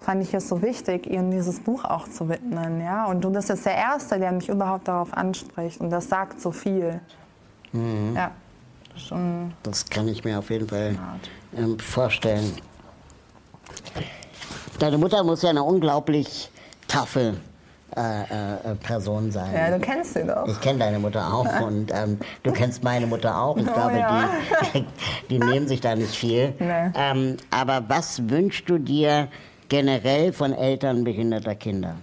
fand 0.00 0.22
ich 0.22 0.32
es 0.34 0.48
so 0.48 0.62
wichtig, 0.62 1.06
ihm 1.06 1.30
dieses 1.30 1.60
Buch 1.60 1.84
auch 1.84 2.08
zu 2.08 2.28
widmen. 2.28 2.80
Ja? 2.80 3.06
Und 3.06 3.22
du 3.22 3.30
bist 3.30 3.48
jetzt 3.48 3.66
der 3.66 3.76
Erste, 3.76 4.18
der 4.18 4.32
mich 4.32 4.48
überhaupt 4.48 4.88
darauf 4.88 5.12
anspricht. 5.12 5.80
Und 5.80 5.90
das 5.90 6.08
sagt 6.08 6.40
so 6.40 6.50
viel. 6.50 7.00
Mhm. 7.72 8.14
Ja, 8.16 8.30
schon 8.96 9.52
das 9.62 9.88
kann 9.88 10.08
ich 10.08 10.24
mir 10.24 10.38
auf 10.38 10.50
jeden 10.50 10.68
Fall 10.68 10.98
ähm, 11.56 11.78
vorstellen. 11.78 12.56
Deine 14.80 14.96
Mutter 14.96 15.22
muss 15.22 15.42
ja 15.42 15.50
eine 15.50 15.62
unglaublich 15.62 16.50
taffe 16.88 17.34
äh, 17.94 18.22
äh, 18.22 18.74
Person 18.76 19.30
sein. 19.30 19.52
Ja, 19.54 19.76
du 19.76 19.78
kennst 19.78 20.14
sie 20.14 20.24
doch. 20.24 20.48
Ich 20.48 20.58
kenne 20.62 20.78
deine 20.78 20.98
Mutter 20.98 21.34
auch 21.34 21.60
und 21.66 21.92
ähm, 21.92 22.18
du 22.42 22.50
kennst 22.50 22.82
meine 22.82 23.06
Mutter 23.06 23.38
auch. 23.38 23.58
Ich 23.58 23.68
oh, 23.68 23.72
glaube, 23.74 23.98
ja. 23.98 24.30
die, 24.72 24.86
die, 25.28 25.38
nehmen 25.38 25.68
sich 25.68 25.82
da 25.82 25.94
nicht 25.94 26.14
viel. 26.14 26.54
Nee. 26.58 26.92
Ähm, 26.94 27.36
aber 27.50 27.84
was 27.88 28.30
wünschst 28.30 28.70
du 28.70 28.78
dir 28.78 29.28
generell 29.68 30.32
von 30.32 30.54
Eltern 30.54 31.04
behinderter 31.04 31.56
Kinder? 31.56 31.96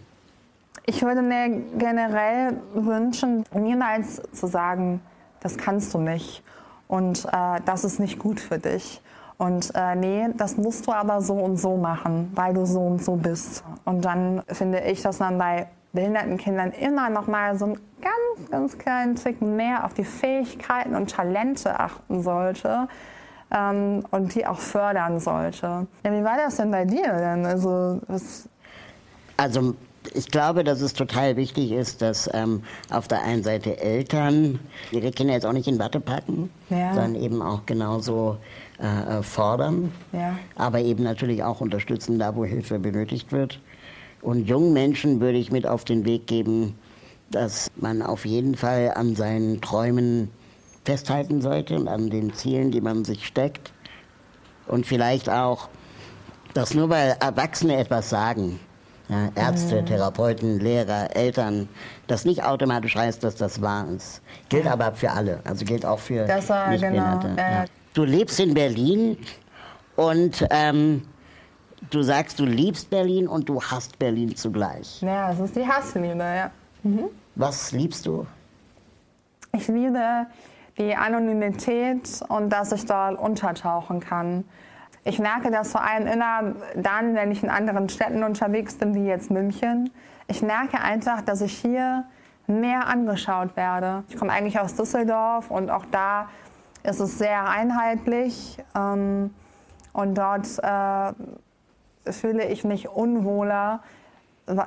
Ich 0.85 1.01
würde 1.01 1.23
mir 1.23 1.63
generell 1.79 2.57
wünschen, 2.75 3.43
niemals 3.55 4.21
zu 4.33 4.45
sagen, 4.45 5.01
das 5.39 5.57
kannst 5.57 5.95
du 5.95 5.97
nicht 5.97 6.43
und 6.87 7.25
äh, 7.25 7.59
das 7.65 7.83
ist 7.83 7.99
nicht 7.99 8.19
gut 8.19 8.39
für 8.39 8.59
dich. 8.59 9.01
Und 9.37 9.71
äh, 9.75 9.95
nee, 9.95 10.27
das 10.35 10.57
musst 10.57 10.87
du 10.87 10.91
aber 10.91 11.21
so 11.21 11.35
und 11.35 11.57
so 11.57 11.77
machen, 11.77 12.31
weil 12.33 12.53
du 12.53 12.65
so 12.65 12.79
und 12.79 13.03
so 13.03 13.15
bist. 13.15 13.63
Und 13.85 14.03
dann 14.03 14.41
finde 14.47 14.79
ich, 14.81 15.01
dass 15.01 15.19
man 15.19 15.37
bei 15.37 15.67
behinderten 15.93 16.37
Kindern 16.37 16.71
immer 16.71 17.09
noch 17.09 17.27
mal 17.27 17.57
so 17.57 17.65
einen 17.65 17.79
ganz, 18.01 18.49
ganz 18.49 18.77
kleinen 18.77 19.15
Tick 19.15 19.41
mehr 19.41 19.85
auf 19.85 19.93
die 19.93 20.03
Fähigkeiten 20.03 20.95
und 20.95 21.11
Talente 21.11 21.79
achten 21.79 22.23
sollte, 22.23 22.87
ähm, 23.51 24.03
und 24.11 24.35
die 24.35 24.45
auch 24.45 24.59
fördern 24.59 25.19
sollte. 25.19 25.87
Ja, 26.03 26.11
wie 26.11 26.23
war 26.23 26.37
das 26.37 26.57
denn 26.57 26.71
bei 26.71 26.85
dir 26.85 27.13
denn? 27.13 27.45
Also, 27.45 28.01
was 28.07 28.49
also 29.37 29.75
ich 30.13 30.27
glaube, 30.31 30.63
dass 30.63 30.81
es 30.81 30.93
total 30.93 31.35
wichtig 31.35 31.71
ist, 31.71 32.01
dass 32.01 32.29
ähm, 32.33 32.63
auf 32.89 33.07
der 33.07 33.23
einen 33.23 33.43
Seite 33.43 33.77
Eltern 33.79 34.59
ihre 34.91 35.11
Kinder 35.11 35.33
jetzt 35.33 35.45
auch 35.45 35.53
nicht 35.53 35.67
in 35.67 35.79
Watte 35.79 35.99
packen, 35.99 36.49
ja. 36.69 36.93
sondern 36.93 37.15
eben 37.15 37.41
auch 37.41 37.65
genauso 37.65 38.37
äh, 38.79 39.19
äh, 39.19 39.23
fordern, 39.23 39.91
ja. 40.11 40.37
aber 40.55 40.79
eben 40.81 41.03
natürlich 41.03 41.43
auch 41.43 41.61
unterstützen, 41.61 42.19
da 42.19 42.35
wo 42.35 42.45
Hilfe 42.45 42.77
benötigt 42.77 43.31
wird. 43.31 43.59
Und 44.21 44.47
jungen 44.47 44.73
Menschen 44.73 45.19
würde 45.19 45.37
ich 45.37 45.51
mit 45.51 45.65
auf 45.65 45.83
den 45.83 46.05
Weg 46.05 46.27
geben, 46.27 46.77
dass 47.31 47.71
man 47.75 48.01
auf 48.01 48.25
jeden 48.25 48.55
Fall 48.55 48.93
an 48.95 49.15
seinen 49.15 49.61
Träumen 49.61 50.29
festhalten 50.85 51.41
sollte 51.41 51.75
und 51.75 51.87
an 51.87 52.09
den 52.09 52.33
Zielen, 52.33 52.71
die 52.71 52.81
man 52.81 53.03
sich 53.03 53.25
steckt. 53.25 53.73
Und 54.67 54.85
vielleicht 54.85 55.29
auch, 55.29 55.69
dass 56.53 56.73
nur 56.73 56.89
weil 56.89 57.15
Erwachsene 57.19 57.77
etwas 57.77 58.09
sagen, 58.09 58.59
ja, 59.09 59.29
Ärzte, 59.35 59.81
mhm. 59.81 59.85
Therapeuten, 59.85 60.59
Lehrer, 60.59 61.15
Eltern, 61.15 61.69
das 62.07 62.25
nicht 62.25 62.43
automatisch 62.43 62.95
heißt, 62.95 63.23
dass 63.23 63.35
das 63.35 63.61
wahr 63.61 63.87
ist. 63.95 64.21
Gilt 64.49 64.65
ja. 64.65 64.73
aber 64.73 64.93
für 64.93 65.11
alle, 65.11 65.39
also 65.45 65.65
gilt 65.65 65.85
auch 65.85 65.99
für 65.99 66.25
das 66.25 66.49
war, 66.49 66.69
Nichtbehinderte. 66.69 67.29
Genau. 67.29 67.41
Ja. 67.41 67.65
Du 67.97 68.03
lebst 68.03 68.39
in 68.39 68.53
Berlin 68.53 69.17
und 69.95 70.45
ähm, 70.51 71.01
du 71.89 72.03
sagst, 72.03 72.37
du 72.37 72.45
liebst 72.45 72.91
Berlin 72.91 73.27
und 73.27 73.49
du 73.49 73.59
hasst 73.59 73.97
Berlin 73.97 74.35
zugleich. 74.35 75.01
Ja, 75.01 75.29
das 75.29 75.39
ist 75.39 75.55
die 75.55 75.67
Hassliebe, 75.67 76.19
ja. 76.19 76.51
Mhm. 76.83 77.05
Was 77.33 77.71
liebst 77.71 78.05
du? 78.05 78.27
Ich 79.51 79.67
liebe 79.67 80.27
die 80.77 80.95
Anonymität 80.95 82.21
und 82.27 82.51
dass 82.51 82.71
ich 82.71 82.85
dort 82.85 83.17
untertauchen 83.17 83.99
kann. 83.99 84.43
Ich 85.03 85.17
merke 85.17 85.49
das 85.49 85.71
vor 85.71 85.81
allem 85.81 86.05
immer 86.05 86.53
dann, 86.75 87.15
wenn 87.15 87.31
ich 87.31 87.41
in 87.41 87.49
anderen 87.49 87.89
Städten 87.89 88.21
unterwegs 88.23 88.75
bin, 88.75 88.93
wie 88.93 89.07
jetzt 89.07 89.31
München. 89.31 89.89
Ich 90.27 90.43
merke 90.43 90.79
einfach, 90.79 91.21
dass 91.21 91.41
ich 91.41 91.53
hier 91.53 92.05
mehr 92.45 92.85
angeschaut 92.87 93.55
werde. 93.55 94.03
Ich 94.07 94.17
komme 94.17 94.33
eigentlich 94.33 94.59
aus 94.59 94.75
Düsseldorf 94.75 95.49
und 95.49 95.71
auch 95.71 95.85
da 95.91 96.29
ist 96.87 96.99
es 96.99 97.17
sehr 97.17 97.47
einheitlich. 97.49 98.57
Ähm, 98.75 99.31
und 99.93 100.17
dort 100.17 100.47
äh, 100.63 101.13
fühle 102.11 102.45
ich 102.47 102.63
mich 102.63 102.89
unwohler, 102.89 103.81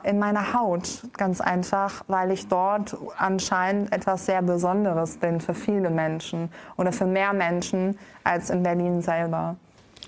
in 0.02 0.18
meiner 0.18 0.52
Haut, 0.52 1.04
ganz 1.16 1.40
einfach, 1.40 2.04
weil 2.06 2.33
ich 2.33 2.48
dort 2.48 2.96
anscheinend 3.16 3.90
etwas 3.92 4.26
sehr 4.26 4.42
Besonderes 4.42 5.16
bin 5.16 5.40
für 5.40 5.54
viele 5.54 5.88
Menschen 5.88 6.50
oder 6.76 6.92
für 6.92 7.06
mehr 7.06 7.33
Menschen 7.33 7.98
als 8.22 8.50
in 8.50 8.62
Berlin 8.62 9.00
selber. 9.00 9.56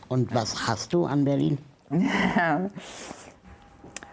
Und 0.09 0.35
was 0.35 0.67
hast 0.67 0.93
du 0.93 1.07
an 1.07 1.25
Berlin? 1.25 1.57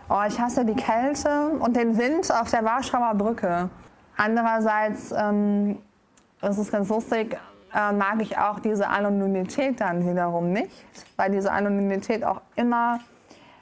oh, 0.10 0.22
ich 0.28 0.40
hasse 0.40 0.64
die 0.64 0.76
Kälte 0.76 1.50
und 1.60 1.76
den 1.76 1.98
Wind 1.98 2.32
auf 2.32 2.50
der 2.52 2.64
Warschauer 2.64 3.16
Brücke. 3.16 3.70
Andererseits, 4.16 5.12
ähm, 5.12 5.78
das 6.40 6.58
ist 6.58 6.72
ganz 6.72 6.88
lustig, 6.88 7.38
äh, 7.74 7.92
mag 7.92 8.22
ich 8.22 8.38
auch 8.38 8.60
diese 8.60 8.88
Anonymität 8.88 9.82
dann 9.82 10.10
wiederum 10.10 10.52
nicht, 10.52 10.72
weil 11.18 11.32
diese 11.32 11.52
Anonymität 11.52 12.24
auch 12.24 12.42
immer 12.56 13.00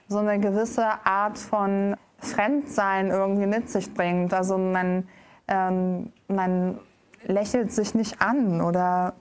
so 0.07 0.19
eine 0.19 0.39
gewisse 0.39 0.85
Art 1.03 1.37
von 1.37 1.95
Fremdsein 2.19 3.09
irgendwie 3.09 3.45
mit 3.45 3.69
sich 3.69 3.93
bringt. 3.93 4.33
Also 4.33 4.57
man, 4.57 5.07
ähm, 5.47 6.11
man 6.27 6.79
lächelt 7.25 7.71
sich 7.71 7.93
nicht 7.93 8.21
an 8.21 8.61
oder 8.61 9.13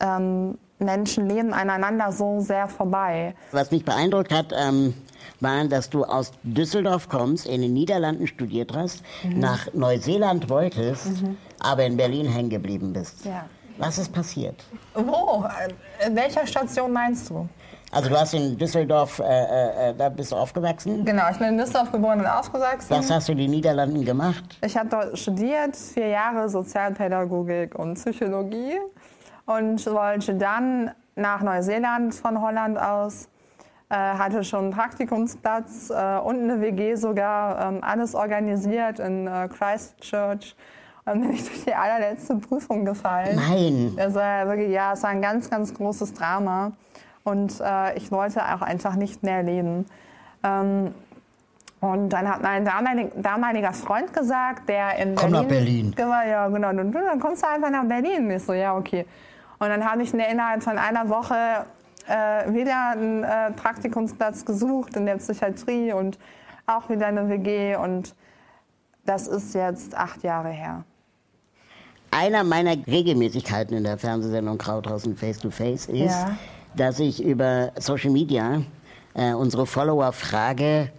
ähm, 0.00 0.58
Menschen 0.78 1.28
leben 1.28 1.52
aneinander 1.52 2.12
so 2.12 2.40
sehr 2.40 2.68
vorbei. 2.68 3.34
Was 3.52 3.70
mich 3.70 3.84
beeindruckt 3.84 4.32
hat, 4.32 4.52
ähm, 4.56 4.94
war, 5.40 5.64
dass 5.64 5.90
du 5.90 6.04
aus 6.04 6.32
Düsseldorf 6.42 7.08
kommst, 7.08 7.46
in 7.46 7.62
den 7.62 7.72
Niederlanden 7.72 8.26
studiert 8.26 8.72
hast, 8.74 9.02
mhm. 9.22 9.40
nach 9.40 9.72
Neuseeland 9.72 10.48
wolltest, 10.48 11.22
mhm. 11.22 11.36
aber 11.60 11.84
in 11.84 11.96
Berlin 11.96 12.26
hängen 12.26 12.50
geblieben 12.50 12.92
bist. 12.92 13.24
Ja. 13.24 13.46
Was 13.78 13.98
ist 13.98 14.12
passiert? 14.12 14.64
Wo? 14.94 15.44
In 16.04 16.16
welcher 16.16 16.46
Station 16.46 16.92
meinst 16.92 17.30
du? 17.30 17.48
Also 17.90 18.10
du 18.10 18.18
hast 18.18 18.34
in 18.34 18.58
Düsseldorf, 18.58 19.18
äh, 19.20 19.24
äh, 19.24 19.90
äh, 19.90 19.94
da 19.94 20.10
bist 20.10 20.32
du 20.32 20.36
aufgewachsen? 20.36 21.04
Genau, 21.04 21.22
ich 21.30 21.38
bin 21.38 21.48
in 21.48 21.58
Düsseldorf 21.58 21.90
geboren 21.90 22.20
und 22.20 22.26
aufgewachsen. 22.26 22.90
Was 22.90 23.10
hast 23.10 23.28
du 23.28 23.32
in 23.32 23.38
den 23.38 23.50
Niederlanden 23.50 24.04
gemacht? 24.04 24.58
Ich 24.62 24.76
habe 24.76 24.88
dort 24.88 25.18
studiert, 25.18 25.74
vier 25.74 26.08
Jahre 26.08 26.48
Sozialpädagogik 26.50 27.74
und 27.76 27.94
Psychologie 27.94 28.78
und 29.46 29.86
wollte 29.86 30.34
dann 30.34 30.90
nach 31.14 31.40
Neuseeland 31.40 32.14
von 32.14 32.40
Holland 32.42 32.78
aus. 32.78 33.28
Äh, 33.90 33.94
hatte 33.94 34.44
schon 34.44 34.64
einen 34.64 34.70
Praktikumsplatz 34.72 35.88
äh, 35.88 36.18
und 36.18 36.42
eine 36.42 36.60
WG 36.60 36.94
sogar, 36.94 37.68
ähm, 37.68 37.78
alles 37.82 38.14
organisiert 38.14 38.98
in 38.98 39.26
äh, 39.26 39.48
Christchurch. 39.48 40.54
Und 41.12 41.22
bin 41.22 41.32
ich 41.32 41.44
durch 41.44 41.64
die 41.64 41.74
allerletzte 41.74 42.36
Prüfung 42.36 42.84
gefallen. 42.84 43.36
Nein. 43.36 43.94
Das 43.96 44.14
war 44.14 44.46
wirklich, 44.46 44.70
ja, 44.70 44.92
es 44.92 45.02
war 45.02 45.10
ein 45.10 45.22
ganz, 45.22 45.50
ganz 45.50 45.74
großes 45.74 46.14
Drama. 46.14 46.72
Und 47.24 47.60
äh, 47.60 47.96
ich 47.96 48.10
wollte 48.10 48.42
auch 48.42 48.62
einfach 48.62 48.94
nicht 48.94 49.22
mehr 49.22 49.42
leben. 49.42 49.86
Ähm, 50.42 50.94
und 51.80 52.08
dann 52.08 52.28
hat 52.28 52.42
mein 52.42 52.64
damalig, 52.64 53.12
damaliger 53.16 53.72
Freund 53.72 54.12
gesagt, 54.12 54.68
der 54.68 54.96
in 54.96 55.14
Komm 55.14 55.30
Berlin... 55.30 55.42
nach 55.42 55.48
Berlin. 55.48 55.94
Genau, 55.96 56.22
ja, 56.28 56.48
genau. 56.48 56.70
Und 56.70 56.92
dann 56.92 57.20
kommst 57.20 57.42
du 57.42 57.48
einfach 57.48 57.70
nach 57.70 57.84
Berlin. 57.84 58.30
Ich 58.30 58.42
so, 58.42 58.52
ja, 58.52 58.76
okay. 58.76 59.06
Und 59.58 59.68
dann 59.68 59.88
habe 59.88 60.02
ich 60.02 60.12
innerhalb 60.12 60.62
von 60.62 60.78
einer 60.78 61.08
Woche 61.08 61.66
äh, 62.08 62.52
wieder 62.52 62.90
einen 62.90 63.22
äh, 63.22 63.52
Praktikumsplatz 63.52 64.44
gesucht 64.44 64.96
in 64.96 65.06
der 65.06 65.16
Psychiatrie 65.16 65.92
und 65.92 66.18
auch 66.66 66.88
wieder 66.88 67.06
eine 67.06 67.28
WG. 67.28 67.76
Und 67.76 68.14
das 69.04 69.28
ist 69.28 69.54
jetzt 69.54 69.96
acht 69.96 70.22
Jahre 70.22 70.50
her. 70.50 70.84
Einer 72.10 72.44
meiner 72.44 72.76
Regelmäßigkeiten 72.86 73.76
in 73.76 73.84
der 73.84 73.98
Fernsehsendung 73.98 74.58
Krauthausen 74.58 75.16
Face 75.16 75.38
to 75.38 75.50
Face 75.50 75.86
ist, 75.86 76.10
ja 76.10 76.36
dass 76.78 77.00
ich 77.00 77.22
über 77.22 77.72
Social 77.78 78.10
Media 78.10 78.62
äh, 79.14 79.32
unsere 79.32 79.66
Follower 79.66 80.12
frage, 80.12 80.90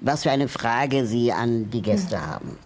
was 0.00 0.22
für 0.24 0.30
eine 0.30 0.48
Frage 0.48 1.06
sie 1.06 1.32
an 1.32 1.70
die 1.70 1.82
Gäste 1.82 2.16
mhm. 2.16 2.26
haben. 2.26 2.58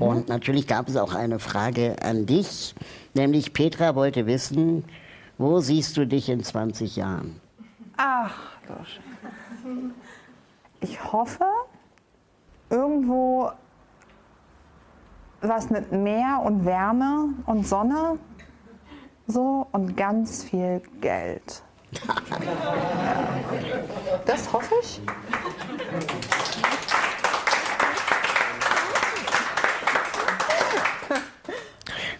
Und 0.00 0.28
natürlich 0.28 0.66
gab 0.66 0.88
es 0.88 0.96
auch 0.96 1.14
eine 1.14 1.38
Frage 1.38 1.96
an 2.02 2.24
dich, 2.24 2.74
nämlich 3.12 3.52
Petra 3.52 3.94
wollte 3.94 4.26
wissen, 4.26 4.84
wo 5.36 5.60
siehst 5.60 5.96
du 5.98 6.06
dich 6.06 6.30
in 6.30 6.42
20 6.42 6.96
Jahren? 6.96 7.38
Ach, 7.98 8.34
Scheiße. 8.66 9.00
Ich 10.80 11.12
hoffe, 11.12 11.44
irgendwo 12.70 13.50
was 15.48 15.70
mit 15.70 15.92
Meer 15.92 16.42
und 16.44 16.64
Wärme 16.64 17.30
und 17.46 17.66
Sonne 17.66 18.18
so 19.26 19.66
und 19.72 19.96
ganz 19.96 20.44
viel 20.44 20.82
Geld. 21.00 21.62
Ja. 21.92 22.00
Das 24.26 24.52
hoffe 24.52 24.74
ich. 24.80 25.00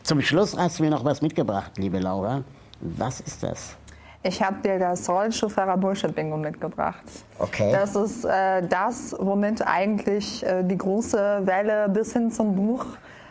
Zum 0.02 0.20
Schluss 0.20 0.56
hast 0.56 0.78
du 0.78 0.82
mir 0.82 0.90
noch 0.90 1.04
was 1.04 1.22
mitgebracht, 1.22 1.72
liebe 1.78 1.98
Laura. 1.98 2.44
Was 2.80 3.20
ist 3.20 3.42
das? 3.42 3.74
Ich 4.22 4.42
habe 4.42 4.56
dir 4.62 4.78
das 4.78 5.08
Rollstuhlfahrer 5.08 5.76
Bullshit 5.76 6.14
Bingo 6.14 6.36
mitgebracht. 6.36 7.04
Okay. 7.38 7.72
Das 7.72 7.94
ist 7.94 8.24
äh, 8.24 8.66
das, 8.66 9.14
womit 9.18 9.66
eigentlich 9.66 10.44
äh, 10.44 10.62
die 10.62 10.78
große 10.78 11.42
Welle 11.44 11.88
bis 11.88 12.12
hin 12.12 12.30
zum 12.30 12.54
Buch 12.54 12.84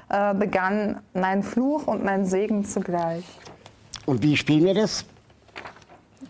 äh, 0.10 0.34
begann. 0.34 1.00
Mein 1.14 1.44
Fluch 1.44 1.88
und 1.88 2.04
mein 2.04 2.26
Segen 2.26 2.64
zugleich. 2.66 3.24
Und 4.06 4.22
wie 4.22 4.36
spielen 4.36 4.66
wir 4.66 4.74
das? 4.74 5.06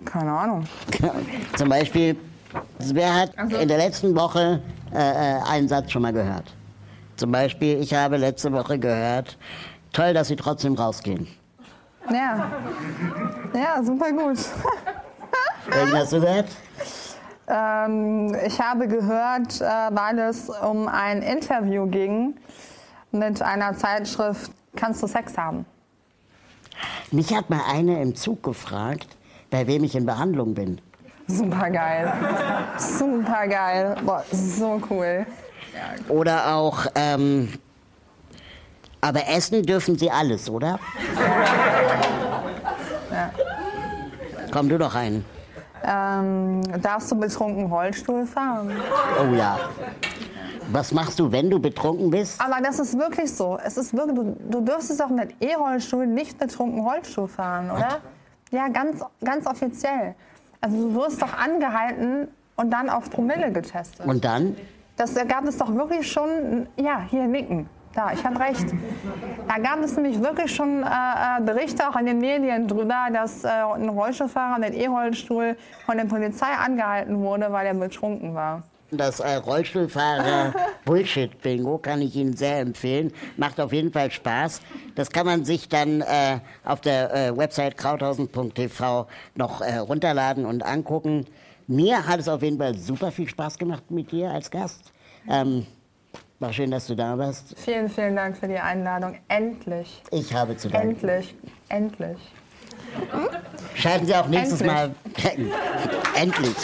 Keine 0.06 0.32
Ahnung. 0.32 0.66
Zum 1.58 1.70
Beispiel, 1.70 2.16
wer 2.80 3.14
hat 3.16 3.38
Also- 3.38 3.58
in 3.58 3.68
der 3.68 3.78
letzten 3.78 4.16
Woche 4.16 4.62
äh, 4.94 4.98
äh, 4.98 5.42
einen 5.50 5.68
Satz 5.68 5.92
schon 5.92 6.02
mal 6.02 6.14
gehört? 6.14 6.54
Zum 7.16 7.32
Beispiel, 7.32 7.80
ich 7.80 7.94
habe 7.94 8.18
letzte 8.18 8.52
Woche 8.52 8.78
gehört, 8.80 9.38
toll, 9.92 10.14
dass 10.14 10.28
Sie 10.28 10.36
trotzdem 10.36 10.74
rausgehen. 10.74 11.28
Ja. 12.12 12.52
Ja, 13.54 13.84
super 13.84 14.12
gut. 14.12 14.38
Welchen 15.70 15.96
hast 15.98 16.12
du 16.12 16.20
gehört? 16.20 16.48
Ähm, 17.48 18.36
ich 18.46 18.60
habe 18.60 18.88
gehört, 18.88 19.62
äh, 19.62 19.66
weil 19.92 20.20
es 20.20 20.50
um 20.50 20.88
ein 20.88 21.22
Interview 21.22 21.86
ging 21.88 22.36
mit 23.14 23.42
einer 23.42 23.76
Zeitschrift 23.78 24.52
Kannst 24.76 25.04
du 25.04 25.08
Sex 25.08 25.38
haben? 25.38 25.66
Mich 27.12 27.34
hat 27.36 27.50
mal 27.50 27.62
eine 27.70 28.02
im 28.02 28.16
Zug 28.16 28.42
gefragt, 28.42 29.08
bei 29.52 29.68
wem 29.68 29.84
ich 29.84 29.96
in 29.96 30.06
Behandlung 30.06 30.56
bin. 30.56 30.82
Super 31.28 31.70
geil. 31.70 32.12
Super 32.78 33.48
geil. 33.48 33.96
Boah, 34.04 34.24
so 34.32 34.82
cool. 34.90 35.26
Oder 36.10 36.56
auch, 36.56 36.86
ähm, 36.96 37.54
aber 39.00 39.28
essen 39.28 39.64
dürfen 39.64 39.98
Sie 39.98 40.10
alles, 40.10 40.50
oder? 40.50 40.80
Komm 44.52 44.70
du 44.70 44.78
doch 44.78 44.96
rein. 44.96 45.24
Ähm, 45.86 46.62
darfst 46.82 47.12
du 47.12 47.20
betrunken 47.20 47.66
Rollstuhl 47.72 48.26
fahren? 48.26 48.72
Oh 49.20 49.34
ja. 49.34 49.60
Was 50.72 50.92
machst 50.92 51.20
du, 51.20 51.32
wenn 51.32 51.50
du 51.50 51.60
betrunken 51.60 52.10
bist? 52.10 52.40
Aber 52.42 52.62
das 52.62 52.80
ist 52.80 52.98
wirklich 52.98 53.32
so. 53.34 53.60
Es 53.64 53.78
ist 53.78 53.96
wirklich, 53.96 54.16
du, 54.16 54.36
du 54.50 54.62
dürftest 54.62 55.02
auch 55.02 55.10
mit 55.10 55.36
E-Rollstuhl 55.40 56.08
nicht 56.08 56.38
betrunken 56.38 56.82
Rollstuhl 56.82 57.28
fahren, 57.28 57.70
oder? 57.72 58.00
Ja, 58.52 58.68
ganz, 58.70 59.04
ganz 59.24 59.46
offiziell. 59.46 60.16
Also 60.62 60.78
du 60.78 60.96
wirst 60.96 61.22
doch 61.22 61.34
angehalten 61.38 62.28
und 62.56 62.72
dann 62.72 62.90
auf 62.90 63.10
Promille 63.10 63.52
getestet. 63.52 64.06
Und 64.06 64.24
dann? 64.24 64.56
Das 64.96 65.14
da 65.14 65.24
gab 65.24 65.46
es 65.46 65.58
doch 65.58 65.74
wirklich 65.74 66.10
schon, 66.12 66.68
ja, 66.78 67.02
hier 67.10 67.28
nicken. 67.28 67.68
Da, 67.94 68.12
ich 68.12 68.26
habe 68.26 68.40
recht. 68.40 68.66
Da 69.48 69.58
gab 69.60 69.80
es 69.84 69.96
nämlich 69.96 70.20
wirklich 70.22 70.54
schon 70.54 70.82
äh, 70.82 70.86
äh, 70.86 71.42
Berichte 71.42 71.88
auch 71.88 71.96
in 71.96 72.08
den 72.08 72.20
Medien 72.20 72.68
drüber, 72.68 73.08
dass 73.14 73.44
äh, 73.44 73.50
ein 73.50 73.90
Rollstuhlfahrer 73.90 74.60
mit 74.60 74.74
E-Rollstuhl 74.74 75.56
von 75.86 75.98
der 75.98 76.06
Polizei 76.06 76.48
angehalten 76.48 77.20
wurde, 77.20 77.52
weil 77.52 77.68
er 77.68 77.76
betrunken 77.76 78.34
war. 78.34 78.64
Das 78.98 79.20
äh, 79.20 79.36
Rollstuhlfahrer 79.36 80.54
Bullshit-Bingo 80.86 81.78
kann 81.78 82.02
ich 82.02 82.16
Ihnen 82.16 82.36
sehr 82.36 82.60
empfehlen. 82.60 83.12
Macht 83.38 83.60
auf 83.60 83.74
jeden 83.74 83.92
Fall 83.92 84.12
Spaß. 84.12 84.62
Das 84.96 85.10
kann 85.12 85.26
man 85.26 85.46
sich 85.46 85.70
dann 85.70 86.02
äh, 86.02 86.40
auf 86.64 86.82
der 86.82 87.14
äh, 87.14 87.38
Website 87.38 87.78
krauthausen.tv 87.78 89.08
noch 89.36 89.62
äh, 89.62 89.78
runterladen 89.78 90.46
und 90.46 90.64
angucken. 90.64 91.26
Mir 91.68 92.06
hat 92.06 92.20
es 92.20 92.28
auf 92.28 92.42
jeden 92.42 92.58
Fall 92.58 92.78
super 92.78 93.12
viel 93.12 93.30
Spaß 93.30 93.58
gemacht 93.58 93.90
mit 93.90 94.12
dir 94.12 94.32
als 94.32 94.52
Gast. 94.52 94.92
Ähm, 95.30 95.66
war 96.40 96.52
schön, 96.52 96.72
dass 96.72 96.88
du 96.88 96.96
da 96.96 97.18
warst. 97.18 97.58
Vielen, 97.58 97.90
vielen 97.90 98.16
Dank 98.16 98.38
für 98.38 98.48
die 98.48 98.60
Einladung. 98.60 99.18
Endlich. 99.30 100.04
Ich 100.12 100.34
habe 100.34 100.58
zu 100.58 100.70
danken. 100.70 100.90
Endlich. 100.90 101.36
Endlich. 101.70 102.18
Schalten 103.76 104.06
Sie 104.06 104.16
auch 104.16 104.28
nächstes 104.28 104.62
Endlich. 104.62 104.76
Mal. 104.76 104.96
Endlich. 106.16 106.56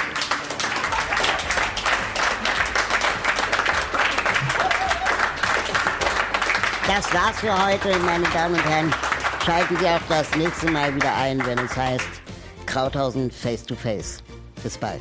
Das 6.89 7.13
war's 7.13 7.39
für 7.39 7.65
heute, 7.67 7.95
meine 7.99 8.27
Damen 8.29 8.55
und 8.55 8.65
Herren. 8.65 8.91
Schalten 9.45 9.77
Sie 9.77 9.87
auch 9.87 10.01
das 10.09 10.35
nächste 10.35 10.71
Mal 10.71 10.93
wieder 10.95 11.15
ein, 11.15 11.39
wenn 11.45 11.59
es 11.59 11.77
heißt 11.77 12.03
Krauthausen 12.65 13.29
Face 13.29 13.63
to 13.63 13.75
Face. 13.75 14.23
Bis 14.63 14.75
bald. 14.75 14.99